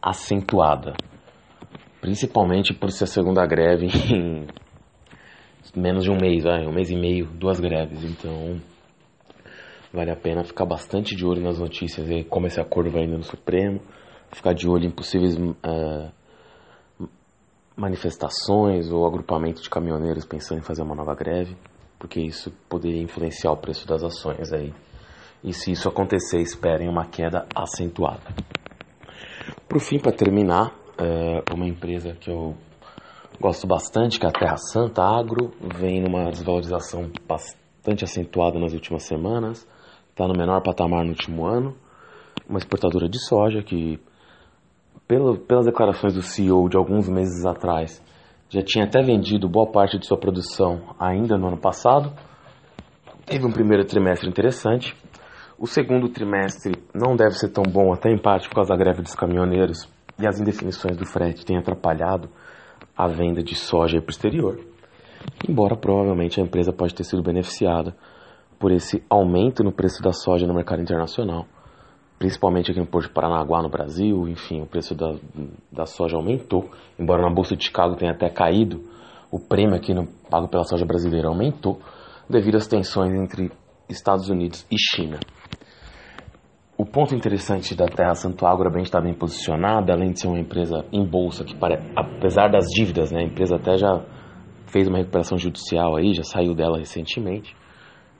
acentuada, 0.00 0.94
principalmente 2.00 2.72
por 2.72 2.90
ser 2.90 3.04
a 3.04 3.06
segunda 3.06 3.44
greve 3.46 3.88
em 4.10 4.46
menos 5.76 6.02
de 6.02 6.10
um 6.10 6.16
mês, 6.16 6.44
vai, 6.44 6.66
um 6.66 6.72
mês 6.72 6.88
e 6.88 6.96
meio, 6.96 7.26
duas 7.26 7.60
greves, 7.60 8.02
então 8.02 8.58
vale 9.92 10.10
a 10.10 10.16
pena 10.16 10.44
ficar 10.44 10.64
bastante 10.64 11.14
de 11.14 11.26
olho 11.26 11.42
nas 11.42 11.58
notícias 11.58 12.10
e 12.10 12.24
como 12.24 12.46
esse 12.46 12.58
acordo 12.58 12.90
vai 12.90 13.04
indo 13.04 13.18
no 13.18 13.22
Supremo, 13.22 13.82
ficar 14.32 14.54
de 14.54 14.66
olho 14.66 14.86
em 14.86 14.90
possíveis 14.90 15.36
uh, 15.36 16.10
manifestações 17.76 18.90
ou 18.90 19.06
agrupamento 19.06 19.60
de 19.60 19.68
caminhoneiros 19.68 20.24
pensando 20.24 20.60
em 20.60 20.64
fazer 20.64 20.80
uma 20.80 20.94
nova 20.94 21.14
greve, 21.14 21.54
porque 22.00 22.18
isso 22.18 22.50
poderia 22.66 23.02
influenciar 23.02 23.52
o 23.52 23.56
preço 23.58 23.86
das 23.86 24.02
ações 24.02 24.50
aí. 24.52 24.72
E 25.44 25.52
se 25.52 25.70
isso 25.70 25.86
acontecer, 25.86 26.40
esperem 26.40 26.88
uma 26.88 27.06
queda 27.06 27.46
acentuada. 27.54 28.34
Por 29.68 29.80
fim, 29.80 29.98
para 29.98 30.10
terminar, 30.10 30.74
é 30.98 31.54
uma 31.54 31.66
empresa 31.66 32.14
que 32.14 32.30
eu 32.30 32.56
gosto 33.38 33.66
bastante, 33.66 34.18
que 34.18 34.24
é 34.26 34.28
a 34.28 34.32
Terra 34.32 34.56
Santa 34.56 35.02
Agro, 35.02 35.52
vem 35.78 36.00
numa 36.00 36.30
desvalorização 36.30 37.10
bastante 37.28 38.02
acentuada 38.02 38.58
nas 38.58 38.72
últimas 38.72 39.04
semanas, 39.04 39.66
está 40.10 40.26
no 40.26 40.34
menor 40.34 40.62
patamar 40.62 41.04
no 41.04 41.10
último 41.10 41.46
ano, 41.46 41.76
uma 42.48 42.58
exportadora 42.58 43.08
de 43.08 43.18
soja 43.18 43.62
que 43.62 44.00
pelo, 45.06 45.38
pelas 45.38 45.66
declarações 45.66 46.14
do 46.14 46.22
CEO 46.22 46.68
de 46.68 46.76
alguns 46.76 47.08
meses 47.08 47.44
atrás, 47.44 48.02
já 48.50 48.62
tinha 48.62 48.84
até 48.84 49.00
vendido 49.00 49.48
boa 49.48 49.70
parte 49.70 49.96
de 49.96 50.06
sua 50.06 50.18
produção 50.18 50.94
ainda 50.98 51.38
no 51.38 51.46
ano 51.46 51.56
passado. 51.56 52.12
Teve 53.24 53.46
um 53.46 53.52
primeiro 53.52 53.84
trimestre 53.84 54.28
interessante. 54.28 54.94
O 55.56 55.66
segundo 55.66 56.08
trimestre 56.08 56.74
não 56.92 57.14
deve 57.14 57.34
ser 57.34 57.50
tão 57.50 57.62
bom, 57.62 57.92
até 57.92 58.10
em 58.10 58.18
parte 58.18 58.48
por 58.48 58.56
causa 58.56 58.70
da 58.70 58.76
greve 58.76 59.02
dos 59.02 59.14
caminhoneiros 59.14 59.88
e 60.18 60.26
as 60.26 60.40
indefinições 60.40 60.96
do 60.96 61.06
frete 61.06 61.46
têm 61.46 61.58
atrapalhado 61.58 62.28
a 62.96 63.06
venda 63.06 63.42
de 63.42 63.54
soja 63.54 64.00
para 64.00 64.08
o 64.08 64.10
exterior. 64.10 64.58
Embora 65.48 65.76
provavelmente 65.76 66.40
a 66.40 66.42
empresa 66.42 66.72
pode 66.72 66.94
ter 66.94 67.04
sido 67.04 67.22
beneficiada 67.22 67.94
por 68.58 68.72
esse 68.72 69.02
aumento 69.08 69.62
no 69.62 69.70
preço 69.70 70.02
da 70.02 70.12
soja 70.12 70.46
no 70.46 70.54
mercado 70.54 70.82
internacional 70.82 71.46
principalmente 72.20 72.70
aqui 72.70 72.78
no 72.78 72.86
Porto 72.86 73.08
de 73.08 73.14
Paranaguá, 73.14 73.62
no 73.62 73.70
Brasil, 73.70 74.28
enfim, 74.28 74.60
o 74.60 74.66
preço 74.66 74.94
da, 74.94 75.14
da 75.72 75.86
soja 75.86 76.18
aumentou, 76.18 76.70
embora 76.98 77.22
na 77.22 77.34
Bolsa 77.34 77.56
de 77.56 77.64
Chicago 77.64 77.96
tenha 77.96 78.12
até 78.12 78.28
caído, 78.28 78.84
o 79.32 79.40
prêmio 79.40 79.74
aqui 79.74 79.94
no, 79.94 80.06
pago 80.28 80.46
pela 80.46 80.64
soja 80.64 80.84
brasileira 80.84 81.28
aumentou, 81.28 81.80
devido 82.28 82.56
às 82.56 82.66
tensões 82.66 83.14
entre 83.14 83.50
Estados 83.88 84.28
Unidos 84.28 84.66
e 84.70 84.76
China. 84.78 85.18
O 86.76 86.84
ponto 86.84 87.14
interessante 87.14 87.74
da 87.74 87.86
Terra 87.86 88.14
Santo 88.14 88.44
Agro 88.44 88.68
é 88.68 88.72
bem 88.72 88.82
estar 88.82 89.00
bem 89.00 89.14
posicionada, 89.14 89.94
além 89.94 90.12
de 90.12 90.20
ser 90.20 90.28
uma 90.28 90.38
empresa 90.38 90.84
em 90.92 91.02
bolsa, 91.02 91.42
que 91.42 91.56
apesar 91.96 92.50
das 92.50 92.66
dívidas, 92.66 93.10
né, 93.10 93.20
a 93.20 93.24
empresa 93.24 93.56
até 93.56 93.78
já 93.78 94.04
fez 94.66 94.86
uma 94.88 94.98
recuperação 94.98 95.38
judicial 95.38 95.96
aí, 95.96 96.12
já 96.12 96.22
saiu 96.22 96.54
dela 96.54 96.78
recentemente, 96.78 97.56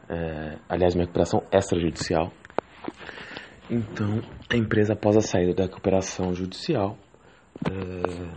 é, 0.08 0.56
aliás, 0.70 0.94
uma 0.94 1.02
recuperação 1.02 1.42
extrajudicial, 1.52 2.32
então, 3.70 4.20
a 4.48 4.56
empresa, 4.56 4.94
após 4.94 5.16
a 5.16 5.20
saída 5.20 5.54
da 5.54 5.62
recuperação 5.62 6.34
judicial, 6.34 6.98
é, 7.70 8.36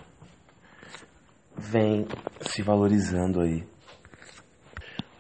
vem 1.58 2.06
se 2.42 2.62
valorizando 2.62 3.42
aí. 3.42 3.64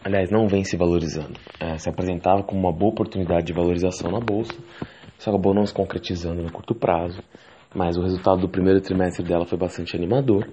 Aliás, 0.04 0.30
não 0.30 0.48
vem 0.48 0.64
se 0.64 0.78
valorizando. 0.78 1.40
É, 1.60 1.80
se 1.80 1.90
apresentava 1.90 2.44
como 2.44 2.60
uma 2.60 2.72
boa 2.72 2.92
oportunidade 2.92 3.48
de 3.48 3.54
valorização 3.54 4.12
na 4.12 4.20
bolsa, 4.20 4.54
isso 5.18 5.30
acabou 5.30 5.52
não 5.52 5.66
se 5.66 5.74
concretizando 5.74 6.44
no 6.44 6.52
curto 6.52 6.76
prazo. 6.76 7.20
Mas 7.74 7.98
o 7.98 8.04
resultado 8.04 8.42
do 8.42 8.50
primeiro 8.50 8.82
trimestre 8.82 9.26
dela 9.26 9.48
foi 9.48 9.58
bastante 9.58 9.96
animador. 9.96 10.48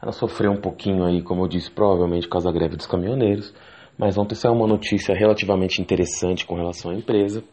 Ela 0.00 0.12
sofreu 0.12 0.50
um 0.50 0.60
pouquinho 0.60 1.04
aí, 1.04 1.20
como 1.22 1.42
eu 1.42 1.48
disse, 1.48 1.70
provavelmente 1.70 2.26
por 2.26 2.32
causa 2.32 2.50
da 2.50 2.58
greve 2.58 2.76
dos 2.76 2.86
caminhoneiros. 2.86 3.52
Mas 3.98 4.16
ontem 4.16 4.34
saiu 4.34 4.54
uma 4.54 4.66
notícia 4.66 5.14
relativamente 5.14 5.82
interessante 5.82 6.46
com 6.46 6.54
relação 6.54 6.90
à 6.90 6.94
empresa 6.94 7.44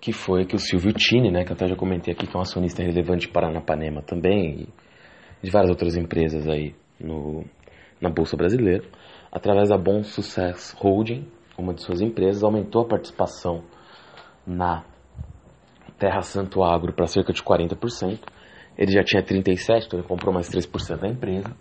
que 0.00 0.12
foi 0.12 0.46
que 0.46 0.56
o 0.56 0.58
Silvio 0.58 0.92
Tini, 0.92 1.30
né, 1.30 1.44
que 1.44 1.52
eu 1.52 1.54
até 1.54 1.66
já 1.66 1.76
comentei 1.76 2.14
aqui, 2.14 2.26
que 2.26 2.34
é 2.34 2.38
um 2.38 2.42
acionista 2.42 2.82
relevante 2.82 3.26
de 3.26 3.32
Paranapanema 3.32 4.02
também, 4.02 4.60
e 4.62 4.68
de 5.42 5.50
várias 5.50 5.70
outras 5.70 5.96
empresas 5.96 6.48
aí 6.48 6.74
no, 6.98 7.44
na 8.00 8.08
Bolsa 8.08 8.36
Brasileira, 8.36 8.84
através 9.30 9.68
da 9.68 9.76
Bom 9.76 10.02
Success 10.02 10.74
Holding, 10.78 11.26
uma 11.58 11.74
de 11.74 11.82
suas 11.82 12.00
empresas, 12.00 12.42
aumentou 12.42 12.82
a 12.82 12.88
participação 12.88 13.62
na 14.46 14.84
Terra 15.98 16.22
Santo 16.22 16.62
Agro 16.62 16.94
para 16.94 17.06
cerca 17.06 17.32
de 17.32 17.42
40%. 17.42 18.18
Ele 18.78 18.92
já 18.92 19.02
tinha 19.02 19.22
37%, 19.22 19.86
então 19.86 19.98
ele 19.98 20.08
comprou 20.08 20.32
mais 20.32 20.48
3% 20.48 20.98
da 20.98 21.08
empresa, 21.08 21.54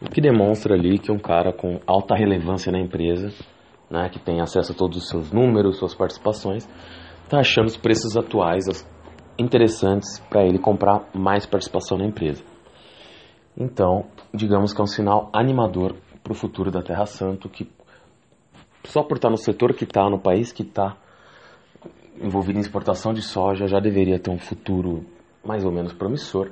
o 0.00 0.08
que 0.08 0.20
demonstra 0.20 0.74
ali 0.74 0.98
que 0.98 1.12
um 1.12 1.18
cara 1.18 1.52
com 1.52 1.80
alta 1.86 2.14
relevância 2.14 2.72
na 2.72 2.80
empresa, 2.80 3.28
né, 3.90 4.08
que 4.08 4.18
tem 4.18 4.40
acesso 4.40 4.72
a 4.72 4.74
todos 4.74 4.96
os 4.96 5.08
seus 5.08 5.30
números, 5.30 5.78
suas 5.78 5.94
participações, 5.94 6.66
está 7.24 7.38
achando 7.38 7.66
os 7.66 7.76
preços 7.76 8.16
atuais 8.16 8.64
interessantes 9.38 10.20
para 10.30 10.44
ele 10.44 10.58
comprar 10.58 11.08
mais 11.14 11.46
participação 11.46 11.98
na 11.98 12.06
empresa. 12.06 12.44
Então, 13.56 14.06
digamos 14.32 14.72
que 14.72 14.80
é 14.80 14.84
um 14.84 14.86
sinal 14.86 15.30
animador 15.32 15.94
para 16.22 16.32
o 16.32 16.36
futuro 16.36 16.70
da 16.70 16.82
Terra 16.82 17.06
Santo, 17.06 17.48
que 17.48 17.68
só 18.84 19.02
por 19.02 19.16
estar 19.16 19.30
no 19.30 19.36
setor 19.36 19.74
que 19.74 19.84
está, 19.84 20.08
no 20.08 20.18
país 20.18 20.52
que 20.52 20.62
está, 20.62 20.96
envolvido 22.20 22.58
em 22.58 22.60
exportação 22.60 23.12
de 23.12 23.22
soja, 23.22 23.66
já 23.66 23.80
deveria 23.80 24.18
ter 24.18 24.30
um 24.30 24.38
futuro 24.38 25.04
mais 25.44 25.64
ou 25.64 25.72
menos 25.72 25.92
promissor. 25.92 26.50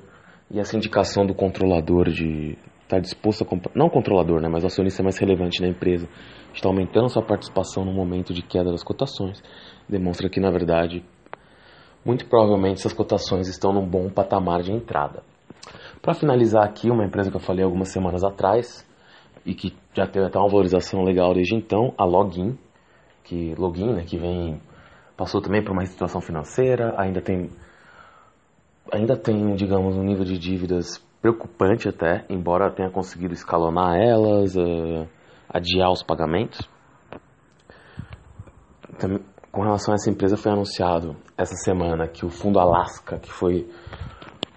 E 0.50 0.58
essa 0.58 0.76
indicação 0.76 1.24
do 1.24 1.35
controlador 1.35 2.11
de 2.11 2.58
estar 2.82 2.96
tá 2.96 2.98
disposto 2.98 3.42
a 3.42 3.46
comprar, 3.46 3.72
não 3.74 3.88
controlador, 3.88 4.40
né, 4.40 4.48
mas 4.48 4.64
acionista 4.64 5.02
mais 5.02 5.18
relevante 5.18 5.61
na 5.61 5.68
empresa, 5.68 6.08
está 6.52 6.68
aumentando 6.68 7.08
sua 7.08 7.22
participação 7.22 7.85
no 7.85 7.92
momento 7.92 8.35
de 8.35 8.42
queda 8.42 8.70
das 8.70 8.82
cotações, 8.82 9.42
demonstra 9.88 10.29
que, 10.29 10.40
na 10.40 10.51
verdade, 10.51 11.05
muito 12.05 12.27
provavelmente 12.27 12.81
essas 12.81 12.92
cotações 12.92 13.49
estão 13.49 13.73
num 13.73 13.87
bom 13.87 14.09
patamar 14.11 14.62
de 14.62 14.73
entrada. 14.73 15.23
Para 16.01 16.14
finalizar 16.14 16.64
aqui, 16.64 16.90
uma 16.90 17.05
empresa 17.05 17.31
que 17.31 17.37
eu 17.37 17.40
falei 17.40 17.64
algumas 17.64 17.88
semanas 17.88 18.25
atrás 18.25 18.87
e 19.47 19.55
que 19.55 19.75
já 19.95 20.07
teve 20.07 20.27
até 20.27 20.38
uma 20.38 20.49
valorização 20.49 21.03
legal 21.03 21.33
desde 21.35 21.55
então, 21.55 21.95
a 21.97 22.05
Login, 22.05 22.59
que 23.25 23.55
Login, 23.57 23.92
né, 23.92 24.05
que 24.05 24.18
vem 24.18 24.61
passou 25.16 25.40
também 25.40 25.62
por 25.62 25.73
uma 25.73 25.85
situação 25.85 26.21
financeira, 26.21 26.95
ainda 26.97 27.21
tem 27.21 27.49
ainda 28.90 29.16
tem, 29.16 29.55
digamos, 29.55 29.97
um 29.97 30.03
nível 30.03 30.25
de 30.25 30.38
dívidas 30.38 30.99
preocupante 31.21 31.88
até, 31.88 32.25
embora 32.29 32.71
tenha 32.71 32.90
conseguido 32.90 33.33
escalonar 33.33 33.97
elas, 33.97 34.57
uh, 34.57 35.09
adiar 35.49 35.90
os 35.90 36.03
pagamentos. 36.03 36.68
Também, 38.99 39.21
com 39.52 39.60
relação 39.60 39.92
a 39.92 39.96
essa 39.96 40.10
empresa, 40.10 40.36
foi 40.36 40.50
anunciado 40.50 41.14
essa 41.36 41.54
semana 41.56 42.08
que 42.08 42.24
o 42.24 42.30
fundo 42.30 42.58
Alaska, 42.58 43.18
que 43.18 43.30
foi 43.30 43.68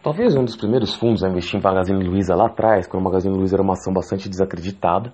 talvez 0.01 0.35
um 0.35 0.45
dos 0.45 0.55
primeiros 0.55 0.95
fundos 0.95 1.21
a 1.21 1.29
investir 1.29 1.59
em 1.59 1.63
Magazine 1.63 2.01
Luiza 2.01 2.33
lá 2.33 2.45
atrás, 2.45 2.87
quando 2.87 3.01
o 3.01 3.05
Magazine 3.05 3.35
Luiza 3.35 3.57
era 3.57 3.61
uma 3.61 3.73
ação 3.73 3.93
bastante 3.93 4.29
desacreditada, 4.29 5.13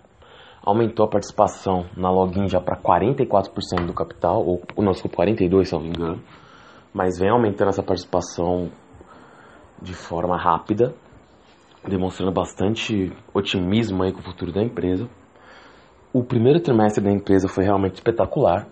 aumentou 0.63 1.03
a 1.03 1.09
participação 1.09 1.87
na 1.97 2.11
login 2.11 2.47
já 2.47 2.61
para 2.61 2.77
44% 2.77 3.87
do 3.87 3.93
capital, 3.93 4.45
ou 4.45 4.61
não, 4.77 4.91
desculpa, 4.91 5.23
42% 5.23 5.65
se 5.65 5.73
não 5.73 5.81
me 5.81 5.89
engano, 5.89 6.21
mas 6.93 7.17
vem 7.17 7.29
aumentando 7.29 7.69
essa 7.69 7.81
participação 7.81 8.69
de 9.81 9.95
forma 9.95 10.37
rápida, 10.37 10.93
demonstrando 11.87 12.31
bastante 12.31 13.11
otimismo 13.33 14.03
aí 14.03 14.11
com 14.11 14.19
o 14.19 14.23
futuro 14.23 14.51
da 14.51 14.61
empresa. 14.61 15.09
O 16.13 16.23
primeiro 16.23 16.59
trimestre 16.59 17.03
da 17.03 17.11
empresa 17.11 17.47
foi 17.47 17.63
realmente 17.63 17.95
espetacular. 17.95 18.67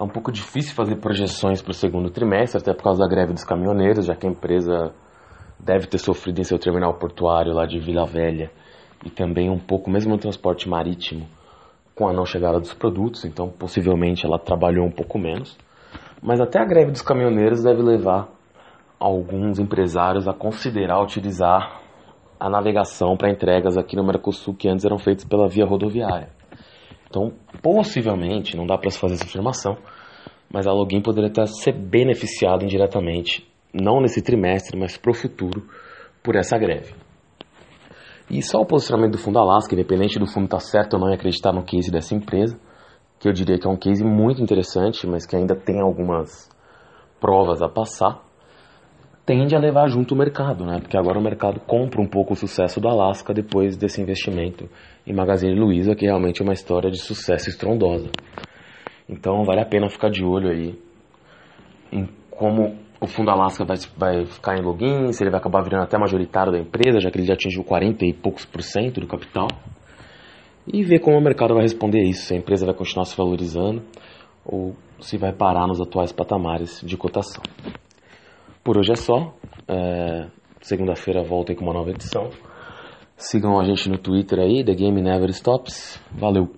É 0.00 0.02
um 0.02 0.08
pouco 0.08 0.32
difícil 0.32 0.74
fazer 0.74 0.96
projeções 0.96 1.60
para 1.60 1.72
o 1.72 1.74
segundo 1.74 2.08
trimestre, 2.08 2.58
até 2.58 2.72
por 2.72 2.84
causa 2.84 3.00
da 3.00 3.06
greve 3.06 3.34
dos 3.34 3.44
caminhoneiros, 3.44 4.06
já 4.06 4.16
que 4.16 4.26
a 4.26 4.30
empresa 4.30 4.94
deve 5.58 5.88
ter 5.88 5.98
sofrido 5.98 6.40
em 6.40 6.44
seu 6.44 6.58
terminal 6.58 6.94
portuário 6.94 7.52
lá 7.52 7.66
de 7.66 7.78
Vila 7.78 8.06
Velha 8.06 8.50
e 9.04 9.10
também 9.10 9.50
um 9.50 9.58
pouco, 9.58 9.90
mesmo 9.90 10.12
no 10.12 10.18
transporte 10.18 10.66
marítimo, 10.66 11.28
com 11.94 12.08
a 12.08 12.14
não 12.14 12.24
chegada 12.24 12.58
dos 12.58 12.72
produtos, 12.72 13.26
então 13.26 13.50
possivelmente 13.50 14.24
ela 14.24 14.38
trabalhou 14.38 14.86
um 14.86 14.90
pouco 14.90 15.18
menos. 15.18 15.58
Mas 16.22 16.40
até 16.40 16.58
a 16.58 16.64
greve 16.64 16.92
dos 16.92 17.02
caminhoneiros 17.02 17.62
deve 17.62 17.82
levar 17.82 18.30
alguns 18.98 19.58
empresários 19.58 20.26
a 20.26 20.32
considerar 20.32 21.02
utilizar 21.02 21.78
a 22.38 22.48
navegação 22.48 23.18
para 23.18 23.30
entregas 23.30 23.76
aqui 23.76 23.96
no 23.96 24.04
Mercosul 24.04 24.54
que 24.54 24.66
antes 24.66 24.86
eram 24.86 24.96
feitas 24.96 25.26
pela 25.26 25.46
via 25.46 25.66
rodoviária. 25.66 26.39
Então, 27.10 27.32
possivelmente, 27.60 28.56
não 28.56 28.64
dá 28.64 28.78
para 28.78 28.88
se 28.88 28.98
fazer 28.98 29.14
essa 29.14 29.24
afirmação, 29.24 29.76
mas 30.48 30.66
a 30.66 30.72
Login 30.72 31.02
poderia 31.02 31.28
até 31.28 31.44
ser 31.44 31.72
beneficiado 31.72 32.64
indiretamente, 32.64 33.44
não 33.74 34.00
nesse 34.00 34.22
trimestre, 34.22 34.78
mas 34.78 34.96
para 34.96 35.10
o 35.10 35.14
futuro, 35.14 35.66
por 36.22 36.36
essa 36.36 36.56
greve. 36.56 36.94
E 38.30 38.40
só 38.42 38.60
o 38.60 38.66
posicionamento 38.66 39.12
do 39.12 39.18
fundo 39.18 39.40
Alaska, 39.40 39.74
independente 39.74 40.20
do 40.20 40.26
fundo 40.26 40.44
estar 40.44 40.58
tá 40.58 40.64
certo 40.64 40.94
ou 40.94 41.00
não 41.00 41.10
em 41.10 41.14
acreditar 41.14 41.52
no 41.52 41.64
case 41.64 41.90
dessa 41.90 42.14
empresa, 42.14 42.56
que 43.18 43.28
eu 43.28 43.32
diria 43.32 43.58
que 43.58 43.66
é 43.66 43.70
um 43.70 43.76
case 43.76 44.04
muito 44.04 44.40
interessante, 44.40 45.04
mas 45.04 45.26
que 45.26 45.34
ainda 45.34 45.56
tem 45.56 45.80
algumas 45.80 46.48
provas 47.20 47.60
a 47.60 47.68
passar, 47.68 48.22
tende 49.26 49.54
a 49.56 49.58
levar 49.58 49.88
junto 49.88 50.14
o 50.14 50.18
mercado, 50.18 50.64
né? 50.64 50.78
Porque 50.80 50.96
agora 50.96 51.18
o 51.18 51.22
mercado 51.22 51.60
compra 51.60 52.00
um 52.00 52.06
pouco 52.06 52.34
o 52.34 52.36
sucesso 52.36 52.80
do 52.80 52.88
Alaska 52.88 53.34
depois 53.34 53.76
desse 53.76 54.00
investimento 54.00 54.68
em 55.10 55.14
Magazine 55.14 55.58
Luiza, 55.58 55.96
que 55.96 56.06
realmente 56.06 56.40
é 56.40 56.44
uma 56.44 56.52
história 56.52 56.90
de 56.90 56.98
sucesso 56.98 57.48
estrondosa. 57.48 58.10
Então 59.08 59.42
vale 59.44 59.60
a 59.60 59.66
pena 59.66 59.88
ficar 59.88 60.08
de 60.08 60.24
olho 60.24 60.48
aí 60.48 60.78
em 61.92 62.08
como 62.30 62.76
o 63.00 63.06
fundo 63.06 63.30
Alaska 63.30 63.64
vai, 63.64 63.76
vai 63.96 64.24
ficar 64.26 64.56
em 64.56 64.62
login, 64.62 65.12
se 65.12 65.22
ele 65.22 65.30
vai 65.30 65.40
acabar 65.40 65.62
virando 65.62 65.82
até 65.82 65.98
majoritário 65.98 66.52
da 66.52 66.58
empresa, 66.58 67.00
já 67.00 67.10
que 67.10 67.18
ele 67.18 67.26
já 67.26 67.34
atingiu 67.34 67.64
40 67.64 68.04
e 68.06 68.12
poucos 68.12 68.44
por 68.44 68.62
cento 68.62 69.00
do 69.00 69.06
capital. 69.06 69.48
E 70.72 70.84
ver 70.84 71.00
como 71.00 71.18
o 71.18 71.20
mercado 71.20 71.54
vai 71.54 71.62
responder 71.62 72.02
isso, 72.02 72.26
se 72.26 72.34
a 72.34 72.36
empresa 72.36 72.64
vai 72.64 72.74
continuar 72.74 73.04
se 73.04 73.16
valorizando 73.16 73.82
ou 74.44 74.76
se 75.00 75.18
vai 75.18 75.32
parar 75.32 75.66
nos 75.66 75.80
atuais 75.80 76.12
patamares 76.12 76.80
de 76.84 76.96
cotação. 76.96 77.42
Por 78.62 78.78
hoje 78.78 78.92
é 78.92 78.96
só. 78.96 79.34
É, 79.66 80.28
Segunda-feira 80.60 81.22
volta 81.22 81.52
aí 81.52 81.56
com 81.56 81.64
uma 81.64 81.72
nova 81.72 81.90
edição. 81.90 82.28
Sigam 83.20 83.60
a 83.60 83.64
gente 83.64 83.86
no 83.88 83.98
Twitter 83.98 84.38
aí, 84.38 84.64
The 84.64 84.74
Game 84.74 85.02
Never 85.02 85.28
Stops. 85.28 86.00
Valeu! 86.10 86.48